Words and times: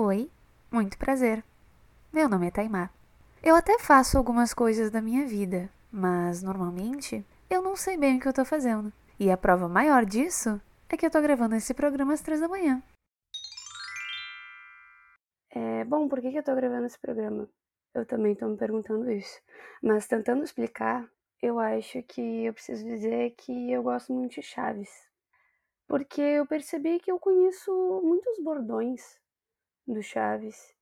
Oi, 0.00 0.30
muito 0.70 0.96
prazer. 0.96 1.42
Meu 2.12 2.28
nome 2.28 2.46
é 2.46 2.50
Taimar. 2.52 2.94
Eu 3.42 3.56
até 3.56 3.80
faço 3.80 4.16
algumas 4.16 4.54
coisas 4.54 4.92
da 4.92 5.02
minha 5.02 5.26
vida, 5.26 5.68
mas 5.90 6.40
normalmente 6.40 7.26
eu 7.50 7.60
não 7.60 7.74
sei 7.74 7.96
bem 7.96 8.16
o 8.16 8.20
que 8.20 8.28
eu 8.28 8.32
tô 8.32 8.44
fazendo. 8.44 8.92
E 9.18 9.28
a 9.28 9.36
prova 9.36 9.68
maior 9.68 10.06
disso 10.06 10.62
é 10.88 10.96
que 10.96 11.04
eu 11.04 11.10
tô 11.10 11.20
gravando 11.20 11.56
esse 11.56 11.74
programa 11.74 12.14
às 12.14 12.20
três 12.20 12.40
da 12.40 12.46
manhã. 12.46 12.80
É, 15.50 15.84
bom, 15.84 16.06
por 16.06 16.20
que, 16.20 16.30
que 16.30 16.38
eu 16.38 16.44
tô 16.44 16.54
gravando 16.54 16.86
esse 16.86 17.00
programa? 17.00 17.48
Eu 17.92 18.06
também 18.06 18.36
tô 18.36 18.46
me 18.46 18.56
perguntando 18.56 19.10
isso. 19.10 19.40
Mas 19.82 20.06
tentando 20.06 20.44
explicar, 20.44 21.10
eu 21.42 21.58
acho 21.58 22.04
que 22.04 22.44
eu 22.44 22.54
preciso 22.54 22.84
dizer 22.84 23.34
que 23.36 23.72
eu 23.72 23.82
gosto 23.82 24.12
muito 24.12 24.36
de 24.36 24.42
Chaves. 24.42 25.08
Porque 25.88 26.20
eu 26.20 26.46
percebi 26.46 27.00
que 27.00 27.10
eu 27.10 27.18
conheço 27.18 27.72
muitos 28.04 28.38
bordões 28.44 29.18
do 29.88 30.02
Chaves. 30.02 30.74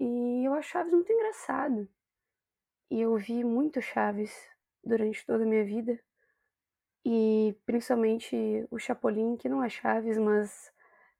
E 0.00 0.44
eu 0.46 0.54
acho 0.54 0.70
Chaves 0.70 0.92
muito 0.92 1.12
engraçado. 1.12 1.88
E 2.90 3.00
eu 3.00 3.14
vi 3.16 3.44
muito 3.44 3.82
Chaves 3.82 4.34
durante 4.82 5.24
toda 5.26 5.44
a 5.44 5.46
minha 5.46 5.64
vida. 5.64 5.98
E 7.04 7.54
principalmente 7.66 8.66
o 8.70 8.78
Chapolin, 8.78 9.36
que 9.36 9.48
não 9.48 9.62
é 9.62 9.68
Chaves, 9.68 10.18
mas 10.18 10.72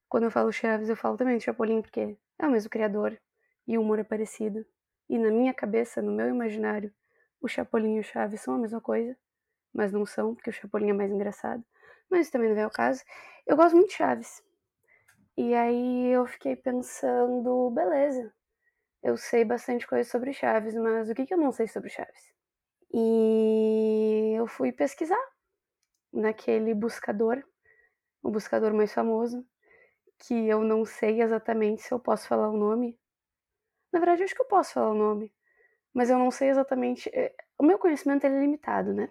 quando 0.08 0.24
eu 0.24 0.30
falo 0.30 0.50
Chaves, 0.50 0.88
eu 0.88 0.96
falo 0.96 1.16
também 1.16 1.36
de 1.36 1.44
Chapolin, 1.44 1.82
porque 1.82 2.16
é 2.38 2.46
o 2.46 2.50
mesmo 2.50 2.70
criador 2.70 3.20
e 3.66 3.76
o 3.76 3.82
humor 3.82 3.98
é 3.98 4.04
parecido. 4.04 4.64
E 5.08 5.18
na 5.18 5.30
minha 5.30 5.54
cabeça, 5.54 6.02
no 6.02 6.12
meu 6.12 6.28
imaginário, 6.28 6.92
o 7.40 7.46
Chapolin 7.46 7.96
e 7.96 8.00
o 8.00 8.04
Chaves 8.04 8.40
são 8.40 8.54
a 8.54 8.58
mesma 8.58 8.80
coisa, 8.80 9.16
mas 9.72 9.92
não 9.92 10.06
são, 10.06 10.34
porque 10.34 10.50
o 10.50 10.52
Chapolin 10.52 10.90
é 10.90 10.92
mais 10.92 11.12
engraçado. 11.12 11.62
Mas 12.10 12.30
também 12.30 12.52
não 12.52 12.60
é 12.60 12.66
o 12.66 12.70
caso. 12.70 13.04
Eu 13.46 13.56
gosto 13.56 13.76
muito 13.76 13.90
de 13.90 13.94
Chaves. 13.94 14.42
E 15.36 15.54
aí 15.54 16.06
eu 16.08 16.26
fiquei 16.26 16.56
pensando, 16.56 17.70
beleza, 17.70 18.32
eu 19.02 19.16
sei 19.16 19.44
bastante 19.44 19.86
coisa 19.86 20.08
sobre 20.10 20.32
Chaves, 20.32 20.74
mas 20.76 21.10
o 21.10 21.14
que, 21.14 21.26
que 21.26 21.34
eu 21.34 21.38
não 21.38 21.52
sei 21.52 21.68
sobre 21.68 21.90
Chaves? 21.90 22.32
E 22.92 24.34
eu 24.36 24.46
fui 24.46 24.72
pesquisar 24.72 25.18
naquele 26.12 26.74
buscador, 26.74 27.42
o 28.22 28.30
buscador 28.30 28.74
mais 28.74 28.92
famoso, 28.94 29.46
que 30.18 30.34
eu 30.48 30.62
não 30.64 30.84
sei 30.84 31.22
exatamente 31.22 31.82
se 31.82 31.92
eu 31.92 32.00
posso 32.00 32.28
falar 32.28 32.50
o 32.50 32.56
nome. 32.58 32.98
Na 33.92 34.00
verdade, 34.00 34.24
acho 34.24 34.34
que 34.34 34.42
eu 34.42 34.46
posso 34.46 34.74
falar 34.74 34.90
o 34.92 34.94
nome, 34.94 35.32
mas 35.94 36.10
eu 36.10 36.18
não 36.18 36.30
sei 36.32 36.50
exatamente. 36.50 37.10
Eh, 37.14 37.34
o 37.58 37.64
meu 37.64 37.78
conhecimento 37.78 38.26
é 38.26 38.30
limitado, 38.30 38.92
né? 38.94 39.10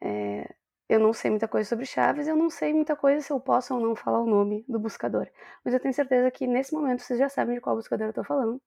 É, 0.00 0.57
eu 0.88 0.98
não 0.98 1.12
sei 1.12 1.30
muita 1.30 1.46
coisa 1.46 1.68
sobre 1.68 1.84
Chaves, 1.84 2.26
eu 2.26 2.36
não 2.36 2.48
sei 2.48 2.72
muita 2.72 2.96
coisa 2.96 3.20
se 3.20 3.30
eu 3.32 3.38
posso 3.38 3.74
ou 3.74 3.80
não 3.80 3.94
falar 3.94 4.20
o 4.20 4.26
nome 4.26 4.64
do 4.66 4.78
buscador. 4.78 5.28
Mas 5.64 5.74
eu 5.74 5.80
tenho 5.80 5.92
certeza 5.92 6.30
que 6.30 6.46
nesse 6.46 6.72
momento 6.72 7.02
vocês 7.02 7.18
já 7.18 7.28
sabem 7.28 7.56
de 7.56 7.60
qual 7.60 7.76
buscador 7.76 8.06
eu 8.06 8.12
tô 8.12 8.24
falando. 8.24 8.60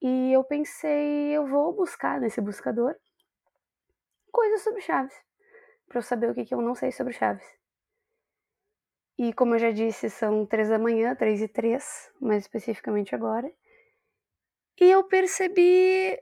E 0.00 0.32
eu 0.32 0.42
pensei, 0.44 1.30
eu 1.36 1.46
vou 1.46 1.72
buscar 1.74 2.20
nesse 2.20 2.40
buscador 2.40 2.96
coisas 4.32 4.62
sobre 4.62 4.80
Chaves, 4.80 5.14
para 5.88 5.98
eu 5.98 6.02
saber 6.02 6.30
o 6.30 6.34
que, 6.34 6.44
que 6.44 6.54
eu 6.54 6.62
não 6.62 6.74
sei 6.74 6.92
sobre 6.92 7.12
Chaves. 7.12 7.44
E 9.18 9.32
como 9.32 9.56
eu 9.56 9.58
já 9.58 9.72
disse, 9.72 10.08
são 10.08 10.46
três 10.46 10.68
da 10.68 10.78
manhã, 10.78 11.14
três 11.14 11.42
e 11.42 11.48
três, 11.48 12.10
mais 12.20 12.44
especificamente 12.44 13.14
agora. 13.14 13.52
E 14.80 14.84
eu 14.84 15.02
percebi, 15.04 16.16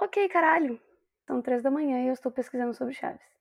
ok, 0.00 0.28
caralho, 0.30 0.80
são 1.26 1.42
três 1.42 1.62
da 1.62 1.70
manhã 1.70 2.02
e 2.02 2.08
eu 2.08 2.14
estou 2.14 2.32
pesquisando 2.32 2.72
sobre 2.72 2.94
Chaves. 2.94 3.33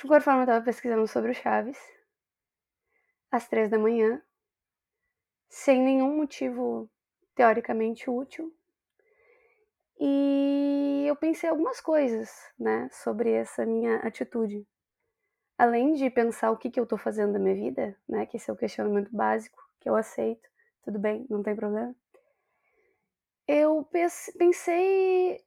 De 0.00 0.06
qualquer 0.06 0.24
forma, 0.24 0.40
eu 0.40 0.44
estava 0.44 0.64
pesquisando 0.64 1.06
sobre 1.06 1.30
o 1.30 1.34
Chaves, 1.34 1.78
às 3.30 3.46
três 3.46 3.68
da 3.68 3.78
manhã, 3.78 4.22
sem 5.46 5.78
nenhum 5.82 6.16
motivo 6.16 6.90
teoricamente 7.34 8.08
útil. 8.08 8.50
E 9.98 11.04
eu 11.06 11.14
pensei 11.16 11.50
algumas 11.50 11.82
coisas, 11.82 12.30
né, 12.58 12.88
sobre 12.90 13.30
essa 13.30 13.66
minha 13.66 13.96
atitude. 13.96 14.66
Além 15.58 15.92
de 15.92 16.08
pensar 16.08 16.50
o 16.50 16.56
que, 16.56 16.70
que 16.70 16.80
eu 16.80 16.84
estou 16.84 16.96
fazendo 16.96 17.34
da 17.34 17.38
minha 17.38 17.54
vida, 17.54 17.94
né, 18.08 18.24
que 18.24 18.38
esse 18.38 18.48
é 18.48 18.54
o 18.54 18.56
questionamento 18.56 19.14
básico, 19.14 19.62
que 19.80 19.90
eu 19.90 19.94
aceito, 19.94 20.48
tudo 20.82 20.98
bem, 20.98 21.26
não 21.28 21.42
tem 21.42 21.54
problema. 21.54 21.94
Eu 23.46 23.86
pensei 24.38 25.44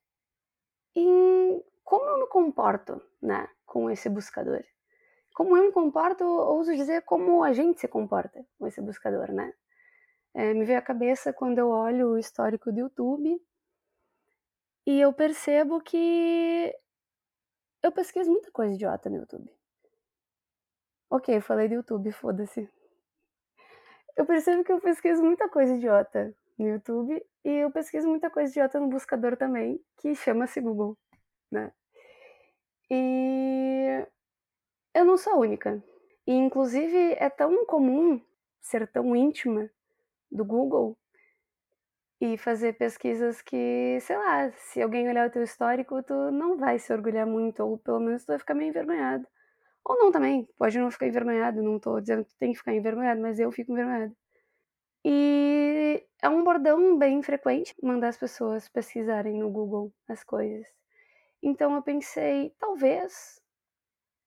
em 0.95 1.63
como 1.83 2.05
eu 2.05 2.19
me 2.19 2.27
comporto, 2.27 3.01
né, 3.19 3.49
com 3.73 3.89
esse 3.89 4.07
buscador. 4.07 4.63
Como 5.33 5.57
eu 5.57 5.63
me 5.63 5.71
comporto, 5.71 6.23
ouso 6.23 6.75
dizer 6.75 7.01
como 7.01 7.43
a 7.43 7.53
gente 7.53 7.79
se 7.79 7.87
comporta 7.87 8.45
com 8.59 8.67
esse 8.67 8.79
buscador, 8.79 9.31
né? 9.31 9.51
É, 10.31 10.53
me 10.53 10.63
veio 10.63 10.77
à 10.77 10.81
cabeça 10.81 11.33
quando 11.33 11.57
eu 11.57 11.69
olho 11.69 12.09
o 12.09 12.19
histórico 12.19 12.71
do 12.71 12.81
YouTube 12.81 13.41
e 14.85 14.99
eu 14.99 15.11
percebo 15.11 15.81
que 15.81 16.71
eu 17.81 17.91
pesquiso 17.91 18.29
muita 18.29 18.51
coisa 18.51 18.75
idiota 18.75 19.09
no 19.09 19.17
YouTube. 19.17 19.51
Ok, 21.09 21.41
falei 21.41 21.67
do 21.67 21.73
YouTube, 21.73 22.11
foda-se. 22.11 22.69
Eu 24.15 24.23
percebo 24.23 24.63
que 24.63 24.71
eu 24.71 24.79
pesquiso 24.79 25.23
muita 25.23 25.49
coisa 25.49 25.73
idiota 25.73 26.31
no 26.59 26.67
YouTube 26.67 27.25
e 27.43 27.49
eu 27.49 27.71
pesquiso 27.71 28.07
muita 28.07 28.29
coisa 28.29 28.51
idiota 28.51 28.79
no 28.79 28.87
buscador 28.87 29.35
também, 29.35 29.83
que 29.97 30.13
chama-se 30.13 30.61
Google, 30.61 30.95
né? 31.49 31.71
E 32.95 34.05
eu 34.93 35.03
não 35.03 35.17
sou 35.17 35.33
a 35.33 35.37
única. 35.37 35.83
E 36.27 36.31
inclusive 36.31 37.15
é 37.17 37.27
tão 37.27 37.65
comum 37.65 38.21
ser 38.61 38.87
tão 38.87 39.15
íntima 39.15 39.67
do 40.31 40.45
Google 40.45 40.95
e 42.21 42.37
fazer 42.37 42.73
pesquisas 42.73 43.41
que, 43.41 43.97
sei 44.01 44.15
lá, 44.15 44.51
se 44.51 44.79
alguém 44.81 45.09
olhar 45.09 45.27
o 45.27 45.31
teu 45.31 45.43
histórico, 45.43 46.03
tu 46.03 46.13
não 46.31 46.55
vai 46.55 46.77
se 46.77 46.93
orgulhar 46.93 47.25
muito, 47.25 47.61
ou 47.63 47.79
pelo 47.79 47.99
menos 47.99 48.23
tu 48.23 48.27
vai 48.27 48.39
ficar 48.39 48.53
meio 48.53 48.69
envergonhado. 48.69 49.27
Ou 49.83 49.97
não 49.97 50.11
também, 50.11 50.47
pode 50.57 50.77
não 50.79 50.91
ficar 50.91 51.07
envergonhado, 51.07 51.63
não 51.63 51.79
tô 51.79 51.99
dizendo 51.99 52.23
que 52.25 52.31
tu 52.31 52.37
tem 52.37 52.51
que 52.51 52.59
ficar 52.59 52.73
envergonhado, 52.73 53.21
mas 53.21 53.39
eu 53.39 53.51
fico 53.51 53.71
envergonhado. 53.73 54.15
E 55.03 56.05
é 56.21 56.29
um 56.29 56.43
bordão 56.43 56.97
bem 56.97 57.21
frequente 57.23 57.75
mandar 57.83 58.09
as 58.09 58.17
pessoas 58.17 58.69
pesquisarem 58.69 59.39
no 59.39 59.49
Google 59.49 59.91
as 60.07 60.23
coisas. 60.23 60.82
Então 61.45 61.75
eu 61.75 61.83
pensei, 61.83 62.55
talvez 62.57 63.43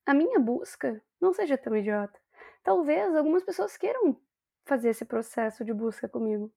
a 0.04 0.12
minha 0.12 0.38
busca 0.38 1.03
não 1.19 1.32
seja 1.32 1.56
tão 1.56 1.75
idiota. 1.75 2.21
Talvez 2.62 3.16
algumas 3.16 3.43
pessoas 3.43 3.75
queiram 3.78 4.21
fazer 4.66 4.91
esse 4.91 5.06
processo 5.06 5.65
de 5.65 5.72
busca 5.72 6.06
comigo. 6.06 6.53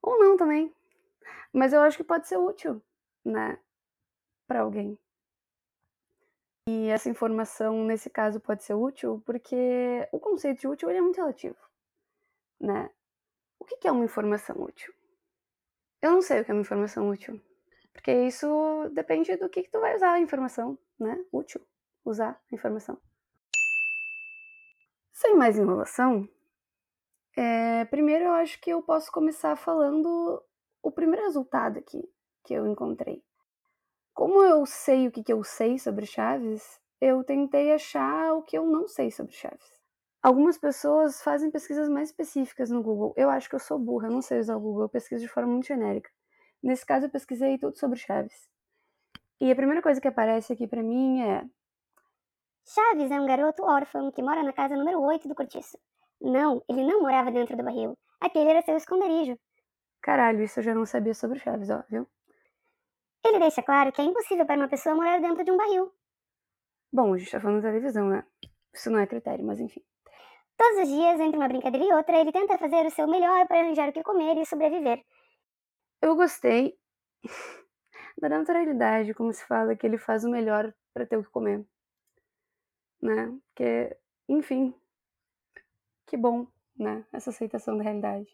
Ou 0.00 0.16
não 0.16 0.36
também. 0.36 0.72
Mas 1.52 1.72
eu 1.72 1.80
acho 1.82 1.96
que 1.96 2.04
pode 2.04 2.28
ser 2.28 2.36
útil, 2.36 2.80
né, 3.24 3.58
para 4.46 4.60
alguém. 4.60 4.96
E 6.68 6.88
essa 6.88 7.10
informação, 7.10 7.84
nesse 7.84 8.08
caso, 8.08 8.38
pode 8.40 8.62
ser 8.62 8.74
útil 8.74 9.20
porque 9.26 10.08
o 10.12 10.20
conceito 10.20 10.60
de 10.60 10.68
útil 10.68 10.88
é 10.88 11.00
muito 11.00 11.16
relativo, 11.16 11.58
né? 12.60 12.90
O 13.58 13.64
que 13.64 13.88
é 13.88 13.92
uma 13.92 14.04
informação 14.04 14.56
útil? 14.62 14.94
Eu 16.00 16.12
não 16.12 16.22
sei 16.22 16.40
o 16.40 16.44
que 16.44 16.50
é 16.50 16.54
uma 16.54 16.62
informação 16.62 17.08
útil, 17.08 17.40
porque 17.94 18.12
isso 18.26 18.90
depende 18.92 19.34
do 19.36 19.48
que, 19.48 19.62
que 19.62 19.70
tu 19.70 19.80
vai 19.80 19.94
usar 19.94 20.12
a 20.12 20.20
informação, 20.20 20.76
né? 21.00 21.24
Útil, 21.32 21.62
usar 22.04 22.38
a 22.52 22.54
informação. 22.54 22.98
Sem 25.12 25.36
mais 25.36 25.56
enrolação, 25.56 26.28
é, 27.36 27.84
primeiro 27.86 28.24
eu 28.24 28.32
acho 28.32 28.60
que 28.60 28.70
eu 28.70 28.82
posso 28.82 29.10
começar 29.10 29.56
falando 29.56 30.42
o 30.82 30.90
primeiro 30.90 31.24
resultado 31.24 31.78
aqui 31.78 32.02
que 32.44 32.52
eu 32.52 32.66
encontrei. 32.66 33.24
Como 34.12 34.42
eu 34.42 34.66
sei 34.66 35.08
o 35.08 35.10
que, 35.10 35.22
que 35.22 35.32
eu 35.32 35.42
sei 35.42 35.78
sobre 35.78 36.04
Chaves, 36.04 36.80
eu 37.00 37.24
tentei 37.24 37.72
achar 37.72 38.34
o 38.34 38.42
que 38.42 38.58
eu 38.58 38.66
não 38.66 38.86
sei 38.86 39.10
sobre 39.10 39.32
Chaves. 39.32 39.80
Algumas 40.22 40.58
pessoas 40.58 41.22
fazem 41.22 41.50
pesquisas 41.50 41.88
mais 41.88 42.08
específicas 42.08 42.70
no 42.70 42.82
Google. 42.82 43.12
Eu 43.16 43.30
acho 43.30 43.48
que 43.48 43.54
eu 43.54 43.60
sou 43.60 43.78
burra, 43.78 44.08
eu 44.08 44.12
não 44.12 44.22
sei 44.22 44.40
usar 44.40 44.56
o 44.56 44.60
Google, 44.60 44.82
eu 44.82 44.88
pesquiso 44.88 45.22
de 45.22 45.28
forma 45.28 45.52
muito 45.52 45.66
genérica. 45.66 46.10
Nesse 46.64 46.86
caso, 46.86 47.04
eu 47.04 47.10
pesquisei 47.10 47.58
tudo 47.58 47.76
sobre 47.76 47.98
Chaves. 47.98 48.48
E 49.38 49.52
a 49.52 49.54
primeira 49.54 49.82
coisa 49.82 50.00
que 50.00 50.08
aparece 50.08 50.54
aqui 50.54 50.66
para 50.66 50.82
mim 50.82 51.20
é: 51.20 51.44
Chaves 52.64 53.10
é 53.10 53.20
um 53.20 53.26
garoto 53.26 53.62
órfão 53.62 54.10
que 54.10 54.22
mora 54.22 54.42
na 54.42 54.50
casa 54.50 54.74
número 54.74 54.98
8 55.02 55.28
do 55.28 55.34
cortiço. 55.34 55.78
Não, 56.18 56.64
ele 56.66 56.82
não 56.82 57.02
morava 57.02 57.30
dentro 57.30 57.54
do 57.54 57.62
barril. 57.62 57.98
Aquele 58.18 58.48
era 58.48 58.62
seu 58.62 58.78
esconderijo. 58.78 59.38
Caralho, 60.00 60.42
isso 60.42 60.60
eu 60.60 60.64
já 60.64 60.74
não 60.74 60.86
sabia 60.86 61.12
sobre 61.12 61.38
Chaves, 61.38 61.68
ó, 61.68 61.82
viu? 61.90 62.08
Ele 63.22 63.38
deixa 63.40 63.62
claro 63.62 63.92
que 63.92 64.00
é 64.00 64.04
impossível 64.04 64.46
para 64.46 64.56
uma 64.56 64.68
pessoa 64.68 64.94
morar 64.94 65.20
dentro 65.20 65.44
de 65.44 65.50
um 65.50 65.58
barril. 65.58 65.92
Bom, 66.90 67.12
a 67.12 67.18
gente 67.18 67.30
tá 67.30 67.40
falando 67.40 67.60
de 67.60 67.66
televisão, 67.66 68.08
né? 68.08 68.24
Isso 68.72 68.90
não 68.90 69.00
é 69.00 69.06
critério, 69.06 69.44
mas 69.44 69.60
enfim. 69.60 69.82
Todos 70.56 70.84
os 70.84 70.88
dias, 70.88 71.20
entre 71.20 71.36
uma 71.36 71.48
brincadeira 71.48 71.86
e 71.86 71.92
outra, 71.92 72.16
ele 72.16 72.32
tenta 72.32 72.56
fazer 72.56 72.86
o 72.86 72.90
seu 72.90 73.06
melhor 73.06 73.46
para 73.46 73.60
arranjar 73.60 73.90
o 73.90 73.92
que 73.92 74.02
comer 74.02 74.38
e 74.38 74.46
sobreviver. 74.46 75.04
Eu 76.04 76.14
gostei 76.14 76.76
da 78.20 78.28
naturalidade, 78.28 79.14
como 79.14 79.32
se 79.32 79.42
fala 79.46 79.74
que 79.74 79.86
ele 79.86 79.96
faz 79.96 80.22
o 80.22 80.30
melhor 80.30 80.70
para 80.92 81.06
ter 81.06 81.16
o 81.16 81.24
que 81.24 81.30
comer. 81.30 81.64
Né? 83.00 83.34
Porque, 83.46 83.96
enfim, 84.28 84.74
que 86.06 86.14
bom, 86.18 86.46
né? 86.78 87.06
Essa 87.10 87.30
aceitação 87.30 87.78
da 87.78 87.84
realidade. 87.84 88.28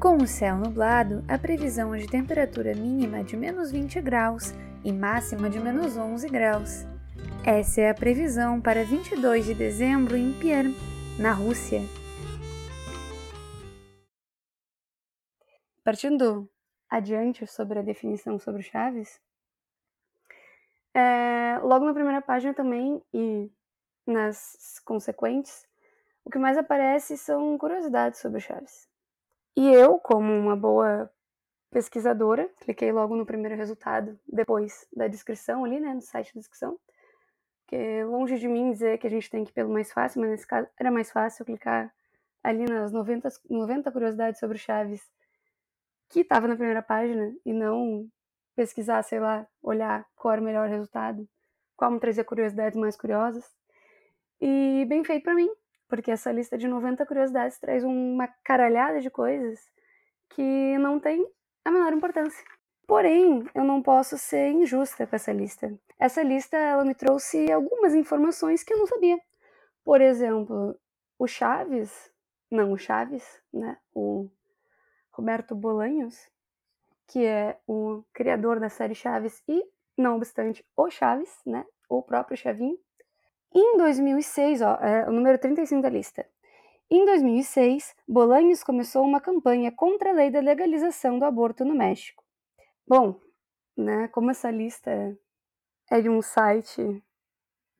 Com 0.00 0.16
o 0.16 0.26
céu 0.26 0.56
nublado, 0.56 1.24
a 1.28 1.38
previsão 1.38 1.94
é 1.94 1.98
de 1.98 2.08
temperatura 2.08 2.74
mínima 2.74 3.22
de 3.22 3.36
menos 3.36 3.70
20 3.70 4.00
graus 4.00 4.52
e 4.84 4.90
máxima 4.92 5.48
de 5.48 5.60
menos 5.60 5.96
11 5.96 6.28
graus. 6.28 6.84
Essa 7.46 7.82
é 7.82 7.90
a 7.90 7.94
previsão 7.94 8.60
para 8.60 8.84
22 8.84 9.44
de 9.44 9.54
dezembro 9.54 10.16
em 10.16 10.32
Perm, 10.40 10.74
na 11.20 11.32
Rússia. 11.32 12.01
Partindo 15.84 16.48
adiante 16.88 17.46
sobre 17.46 17.78
a 17.78 17.82
definição 17.82 18.38
sobre 18.38 18.62
Chaves, 18.62 19.20
é, 20.94 21.58
logo 21.62 21.84
na 21.84 21.94
primeira 21.94 22.20
página 22.20 22.54
também 22.54 23.02
e 23.12 23.50
nas 24.06 24.80
consequentes, 24.84 25.66
o 26.24 26.30
que 26.30 26.38
mais 26.38 26.56
aparece 26.56 27.16
são 27.16 27.58
curiosidades 27.58 28.20
sobre 28.20 28.40
Chaves. 28.40 28.88
E 29.56 29.68
eu, 29.68 29.98
como 29.98 30.32
uma 30.32 30.54
boa 30.54 31.10
pesquisadora, 31.70 32.48
cliquei 32.60 32.92
logo 32.92 33.16
no 33.16 33.26
primeiro 33.26 33.56
resultado, 33.56 34.18
depois 34.26 34.86
da 34.94 35.08
descrição 35.08 35.64
ali, 35.64 35.80
né, 35.80 35.94
do 35.94 36.02
site 36.02 36.34
da 36.34 36.38
descrição, 36.38 36.78
que 37.66 38.04
longe 38.04 38.38
de 38.38 38.46
mim 38.46 38.70
dizer 38.70 38.98
que 38.98 39.06
a 39.06 39.10
gente 39.10 39.30
tem 39.30 39.44
que 39.44 39.50
ir 39.50 39.54
pelo 39.54 39.72
mais 39.72 39.90
fácil, 39.90 40.20
mas 40.20 40.30
nesse 40.30 40.46
caso 40.46 40.68
era 40.78 40.90
mais 40.90 41.10
fácil 41.10 41.44
clicar 41.44 41.92
ali 42.42 42.64
nas 42.66 42.92
90, 42.92 43.28
90 43.48 43.90
curiosidades 43.90 44.38
sobre 44.38 44.58
Chaves 44.58 45.02
que 46.12 46.20
estava 46.20 46.46
na 46.46 46.54
primeira 46.54 46.82
página 46.82 47.34
e 47.44 47.54
não 47.54 48.06
pesquisar, 48.54 49.02
sei 49.02 49.18
lá, 49.18 49.46
olhar 49.62 50.06
qual 50.14 50.32
era 50.32 50.42
o 50.42 50.44
melhor 50.44 50.68
resultado, 50.68 51.26
qual 51.74 51.90
me 51.90 51.98
trazia 51.98 52.22
curiosidades 52.22 52.78
mais 52.78 52.96
curiosas. 52.96 53.50
E 54.38 54.84
bem 54.88 55.02
feito 55.02 55.24
para 55.24 55.34
mim, 55.34 55.50
porque 55.88 56.10
essa 56.10 56.30
lista 56.30 56.58
de 56.58 56.68
90 56.68 57.06
curiosidades 57.06 57.58
traz 57.58 57.82
uma 57.82 58.28
caralhada 58.44 59.00
de 59.00 59.08
coisas 59.08 59.58
que 60.28 60.76
não 60.78 61.00
tem 61.00 61.26
a 61.64 61.70
menor 61.70 61.94
importância. 61.94 62.44
Porém, 62.86 63.48
eu 63.54 63.64
não 63.64 63.80
posso 63.80 64.18
ser 64.18 64.48
injusta 64.48 65.06
com 65.06 65.16
essa 65.16 65.32
lista. 65.32 65.72
Essa 65.98 66.22
lista 66.22 66.58
ela 66.58 66.84
me 66.84 66.94
trouxe 66.94 67.50
algumas 67.50 67.94
informações 67.94 68.62
que 68.62 68.74
eu 68.74 68.78
não 68.78 68.86
sabia. 68.86 69.18
Por 69.82 70.02
exemplo, 70.02 70.78
o 71.18 71.26
Chaves, 71.26 72.12
não 72.50 72.72
o 72.72 72.76
Chaves, 72.76 73.40
né? 73.50 73.78
O 73.94 74.28
Roberto 75.12 75.54
Bolanhos, 75.54 76.28
que 77.06 77.24
é 77.24 77.58
o 77.66 78.02
criador 78.12 78.58
da 78.58 78.68
série 78.68 78.94
Chaves 78.94 79.42
e, 79.46 79.62
não 79.96 80.16
obstante, 80.16 80.64
o 80.76 80.90
Chaves, 80.90 81.40
né? 81.46 81.64
O 81.88 82.02
próprio 82.02 82.36
Chavinho. 82.36 82.78
Em 83.54 83.76
2006, 83.76 84.62
ó, 84.62 84.74
é 84.76 85.08
o 85.08 85.12
número 85.12 85.38
35 85.38 85.82
da 85.82 85.90
lista. 85.90 86.26
Em 86.90 87.04
2006, 87.04 87.94
Bolanhos 88.08 88.62
começou 88.62 89.04
uma 89.04 89.20
campanha 89.20 89.70
contra 89.70 90.10
a 90.10 90.12
lei 90.12 90.30
da 90.30 90.40
legalização 90.40 91.18
do 91.18 91.24
aborto 91.24 91.64
no 91.64 91.74
México. 91.74 92.24
Bom, 92.86 93.20
né, 93.76 94.08
como 94.08 94.30
essa 94.30 94.50
lista 94.50 94.90
é 95.90 96.00
de 96.00 96.08
um 96.08 96.22
site 96.22 97.02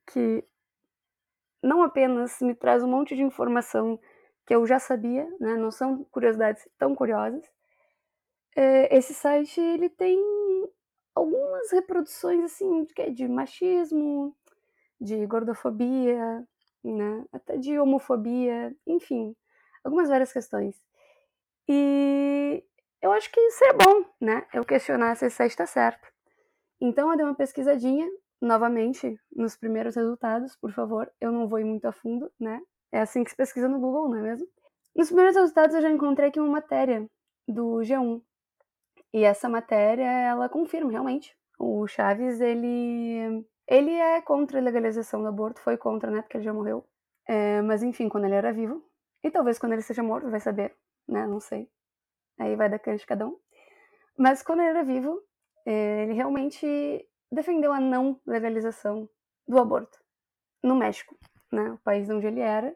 que 0.07 0.43
não 1.61 1.81
apenas 1.81 2.39
me 2.41 2.53
traz 2.53 2.83
um 2.83 2.87
monte 2.87 3.15
de 3.15 3.23
informação 3.23 3.99
que 4.45 4.55
eu 4.55 4.65
já 4.65 4.79
sabia, 4.79 5.25
né? 5.39 5.55
Não 5.55 5.71
são 5.71 6.03
curiosidades 6.05 6.67
tão 6.77 6.95
curiosas. 6.95 7.43
É, 8.55 8.95
esse 8.95 9.13
site 9.13 9.59
ele 9.59 9.89
tem 9.89 10.19
algumas 11.15 11.71
reproduções 11.71 12.43
assim 12.43 12.85
de, 12.85 13.11
de 13.11 13.27
machismo, 13.27 14.35
de 14.99 15.25
gordofobia, 15.25 16.45
né? 16.83 17.25
Até 17.31 17.57
de 17.57 17.79
homofobia, 17.79 18.75
enfim, 18.85 19.35
algumas 19.83 20.09
várias 20.09 20.33
questões. 20.33 20.75
E 21.67 22.63
eu 23.01 23.11
acho 23.11 23.31
que 23.31 23.39
isso 23.39 23.63
é 23.65 23.73
bom, 23.73 24.05
né? 24.19 24.45
Eu 24.53 24.65
questionar 24.65 25.15
se 25.15 25.25
esse 25.25 25.35
site 25.35 25.51
está 25.51 25.65
certo. 25.65 26.07
Então 26.79 27.09
eu 27.11 27.17
dei 27.17 27.25
uma 27.25 27.35
pesquisadinha 27.35 28.09
novamente 28.41 29.17
nos 29.33 29.55
primeiros 29.55 29.95
resultados, 29.95 30.55
por 30.57 30.71
favor. 30.73 31.11
Eu 31.19 31.31
não 31.31 31.47
vou 31.47 31.59
ir 31.59 31.63
muito 31.63 31.85
a 31.85 31.91
fundo, 31.91 32.31
né? 32.39 32.61
É 32.93 33.01
assim 33.01 33.23
que 33.23 33.31
se 33.31 33.35
pesquisa 33.35 33.67
no 33.67 33.79
Google, 33.79 34.07
não 34.07 34.19
é 34.19 34.21
mesmo? 34.21 34.47
Nos 34.95 35.07
primeiros 35.07 35.35
resultados 35.35 35.75
eu 35.75 35.81
já 35.81 35.89
encontrei 35.89 36.29
aqui 36.29 36.39
uma 36.39 36.47
matéria 36.47 37.09
do 37.47 37.79
G1. 37.79 38.21
E 39.11 39.23
essa 39.23 39.49
matéria, 39.49 40.05
ela 40.05 40.47
confirma 40.47 40.91
realmente. 40.91 41.35
O 41.57 41.87
Chaves, 41.87 42.39
ele 42.39 43.43
ele 43.67 43.91
é 43.91 44.21
contra 44.21 44.59
a 44.59 44.61
legalização 44.61 45.23
do 45.23 45.27
aborto, 45.27 45.59
foi 45.59 45.75
contra, 45.75 46.11
né, 46.11 46.21
porque 46.21 46.37
ele 46.37 46.43
já 46.43 46.53
morreu. 46.53 46.85
É, 47.27 47.63
mas 47.63 47.81
enfim, 47.81 48.09
quando 48.09 48.25
ele 48.25 48.35
era 48.35 48.53
vivo, 48.53 48.83
e 49.23 49.31
talvez 49.31 49.57
quando 49.57 49.73
ele 49.73 49.81
seja 49.81 50.03
morto, 50.03 50.29
vai 50.29 50.39
saber, 50.39 50.75
né, 51.07 51.25
não 51.25 51.39
sei. 51.39 51.67
Aí 52.37 52.55
vai 52.55 52.69
da 52.69 52.77
cante 52.77 52.99
de 52.99 53.07
cada 53.07 53.25
um. 53.25 53.39
Mas 54.17 54.43
quando 54.43 54.59
ele 54.59 54.69
era 54.69 54.83
vivo, 54.83 55.19
é, 55.65 56.03
ele 56.03 56.13
realmente 56.13 56.67
defendeu 57.31 57.71
a 57.73 57.79
não 57.79 58.19
legalização 58.27 59.09
do 59.47 59.57
aborto 59.57 59.97
no 60.61 60.75
México, 60.75 61.17
né, 61.51 61.71
o 61.71 61.77
país 61.79 62.07
onde 62.09 62.27
ele 62.27 62.41
era 62.41 62.75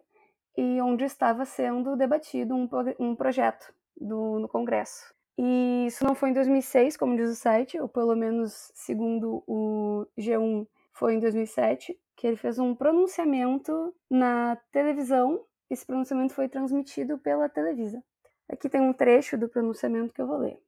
e 0.58 0.82
onde 0.82 1.06
estava 1.06 1.46
sendo 1.46 1.96
debatido 1.96 2.56
um, 2.56 2.68
um 3.00 3.16
projeto 3.16 3.72
do, 3.96 4.40
no 4.40 4.50
Congresso. 4.50 5.14
E 5.38 5.86
isso 5.86 6.04
não 6.04 6.16
foi 6.16 6.30
em 6.30 6.34
2006, 6.34 6.98
como 6.98 7.16
diz 7.16 7.30
o 7.30 7.36
site, 7.36 7.80
ou 7.80 7.88
pelo 7.88 8.16
menos 8.16 8.72
segundo 8.74 9.44
o 9.46 10.08
G1, 10.18 10.68
foi 10.92 11.14
em 11.14 11.20
2007, 11.20 11.96
que 12.16 12.26
ele 12.26 12.36
fez 12.36 12.58
um 12.58 12.74
pronunciamento 12.74 13.94
na 14.10 14.56
televisão. 14.72 15.46
Esse 15.70 15.86
pronunciamento 15.86 16.34
foi 16.34 16.50
transmitido 16.50 17.20
pela 17.20 17.48
Televisa. 17.48 18.04
Aqui 18.50 18.68
tem 18.68 18.82
um 18.82 18.94
trecho 18.94 19.38
do 19.38 19.48
pronunciamento 19.48 20.12
que 20.12 20.22
eu 20.22 20.26
vou 20.26 20.38
ler. 20.38 20.60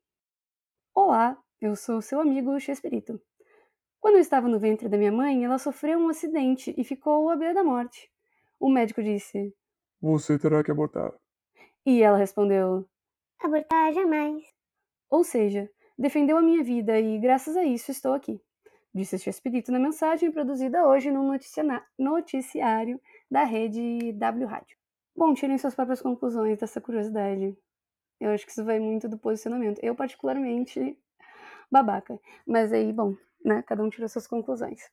Olá, 0.93 1.35
eu 1.59 1.75
sou 1.75 1.99
seu 1.99 2.19
amigo 2.19 2.59
Chespirito. 2.59 3.19
Quando 3.99 4.15
eu 4.15 4.21
estava 4.21 4.47
no 4.47 4.59
ventre 4.59 4.87
da 4.87 4.97
minha 4.97 5.11
mãe, 5.11 5.43
ela 5.43 5.57
sofreu 5.57 5.97
um 5.97 6.09
acidente 6.09 6.75
e 6.77 6.83
ficou 6.83 7.29
à 7.29 7.35
beira 7.35 7.55
da 7.55 7.63
morte. 7.63 8.11
O 8.59 8.69
médico 8.69 9.01
disse: 9.01 9.55
você 10.01 10.37
terá 10.37 10.63
que 10.63 10.71
abortar. 10.71 11.13
E 11.85 12.01
ela 12.01 12.17
respondeu: 12.17 12.87
Abortar 13.39 13.93
jamais. 13.93 14.43
Ou 15.09 15.23
seja, 15.23 15.69
defendeu 15.97 16.37
a 16.37 16.41
minha 16.41 16.63
vida 16.63 16.99
e, 16.99 17.17
graças 17.19 17.57
a 17.57 17.63
isso, 17.63 17.91
estou 17.91 18.13
aqui. 18.13 18.41
Disse 18.93 19.15
este 19.15 19.29
espírito 19.29 19.71
na 19.71 19.79
mensagem 19.79 20.31
produzida 20.31 20.85
hoje 20.87 21.11
no 21.11 21.23
noticiário 21.97 22.99
da 23.29 23.43
rede 23.43 24.11
W 24.13 24.47
Rádio. 24.47 24.77
Bom, 25.15 25.33
tirem 25.33 25.57
suas 25.57 25.75
próprias 25.75 26.01
conclusões 26.01 26.57
dessa 26.57 26.81
curiosidade. 26.81 27.55
Eu 28.19 28.31
acho 28.31 28.45
que 28.45 28.51
isso 28.51 28.63
vai 28.63 28.79
muito 28.79 29.07
do 29.07 29.17
posicionamento. 29.17 29.79
Eu, 29.83 29.95
particularmente, 29.95 30.97
babaca. 31.71 32.19
Mas 32.45 32.73
aí, 32.73 32.91
bom, 32.91 33.15
né? 33.43 33.63
Cada 33.63 33.83
um 33.83 33.89
tira 33.89 34.07
suas 34.07 34.27
conclusões. 34.27 34.89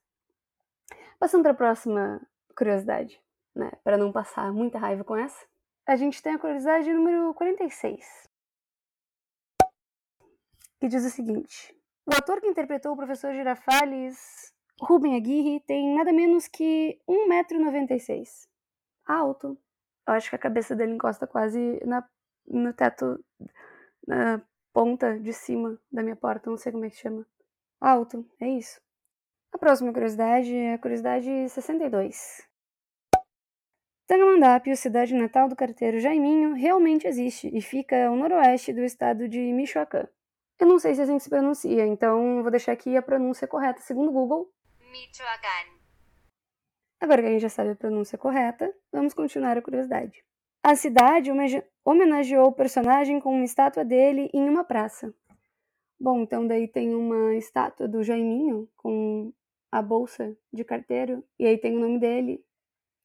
Passando 1.19 1.43
para 1.43 1.51
a 1.51 1.55
próxima 1.55 2.21
curiosidade 2.55 3.19
né, 3.57 3.71
para 3.83 3.97
não 3.97 4.11
passar 4.11 4.51
muita 4.53 4.77
raiva 4.77 5.03
com 5.03 5.15
essa, 5.15 5.45
a 5.85 5.95
gente 5.95 6.21
tem 6.21 6.33
a 6.33 6.39
curiosidade 6.39 6.91
número 6.93 7.33
46, 7.33 8.29
que 10.79 10.87
diz 10.87 11.03
o 11.03 11.09
seguinte: 11.09 11.75
O 12.05 12.13
ator 12.13 12.39
que 12.39 12.47
interpretou 12.47 12.93
o 12.93 12.97
professor 12.97 13.33
Girafales, 13.33 14.53
Rubem 14.79 15.15
Aguirre, 15.15 15.59
tem 15.61 15.95
nada 15.95 16.13
menos 16.13 16.47
que 16.47 17.01
1,96m. 17.09 18.47
Alto. 19.05 19.57
Eu 20.07 20.13
acho 20.13 20.29
que 20.29 20.35
a 20.35 20.39
cabeça 20.39 20.75
dele 20.75 20.93
encosta 20.93 21.25
quase 21.25 21.81
na, 21.85 22.07
no 22.45 22.73
teto, 22.73 23.23
na 24.07 24.41
ponta 24.71 25.19
de 25.19 25.33
cima 25.33 25.79
da 25.91 26.03
minha 26.03 26.15
porta, 26.15 26.49
não 26.49 26.57
sei 26.57 26.71
como 26.71 26.85
é 26.85 26.89
que 26.89 26.97
chama. 26.97 27.25
Alto, 27.79 28.25
é 28.39 28.47
isso. 28.47 28.79
A 29.51 29.57
próxima 29.57 29.91
curiosidade 29.91 30.53
é 30.53 30.73
a 30.73 30.79
curiosidade 30.79 31.49
62. 31.49 32.47
Tangamandapio, 34.07 34.77
cidade 34.77 35.13
natal 35.13 35.49
do 35.49 35.55
carteiro 35.55 35.99
Jaiminho, 35.99 36.53
realmente 36.53 37.05
existe 37.05 37.49
e 37.53 37.61
fica 37.61 38.07
ao 38.07 38.15
noroeste 38.15 38.71
do 38.71 38.79
estado 38.79 39.27
de 39.27 39.37
Michoacán. 39.51 40.07
Eu 40.57 40.65
não 40.65 40.79
sei 40.79 40.95
se 40.95 41.01
assim 41.01 41.19
se 41.19 41.29
pronuncia, 41.29 41.85
então 41.85 42.41
vou 42.41 42.49
deixar 42.49 42.71
aqui 42.71 42.95
a 42.95 43.01
pronúncia 43.01 43.45
correta 43.45 43.81
segundo 43.81 44.09
o 44.09 44.13
Google. 44.13 44.49
Michoacán. 44.79 45.75
Agora 47.01 47.21
que 47.21 47.27
a 47.27 47.31
gente 47.31 47.41
já 47.41 47.49
sabe 47.49 47.71
a 47.71 47.75
pronúncia 47.75 48.17
correta, 48.17 48.73
vamos 48.93 49.13
continuar 49.13 49.57
a 49.57 49.61
curiosidade. 49.61 50.23
A 50.63 50.73
cidade 50.73 51.29
homenageou 51.83 52.47
o 52.47 52.53
personagem 52.53 53.19
com 53.19 53.33
uma 53.33 53.43
estátua 53.43 53.83
dele 53.83 54.29
em 54.33 54.47
uma 54.47 54.63
praça. 54.63 55.13
Bom, 55.99 56.21
então 56.21 56.47
daí 56.47 56.65
tem 56.69 56.95
uma 56.95 57.35
estátua 57.35 57.89
do 57.89 58.01
Jaiminho 58.03 58.69
com 58.77 59.33
a 59.69 59.81
bolsa 59.81 60.33
de 60.53 60.63
carteiro, 60.63 61.25
e 61.37 61.45
aí 61.45 61.57
tem 61.57 61.75
o 61.75 61.79
nome 61.79 61.99
dele, 61.99 62.41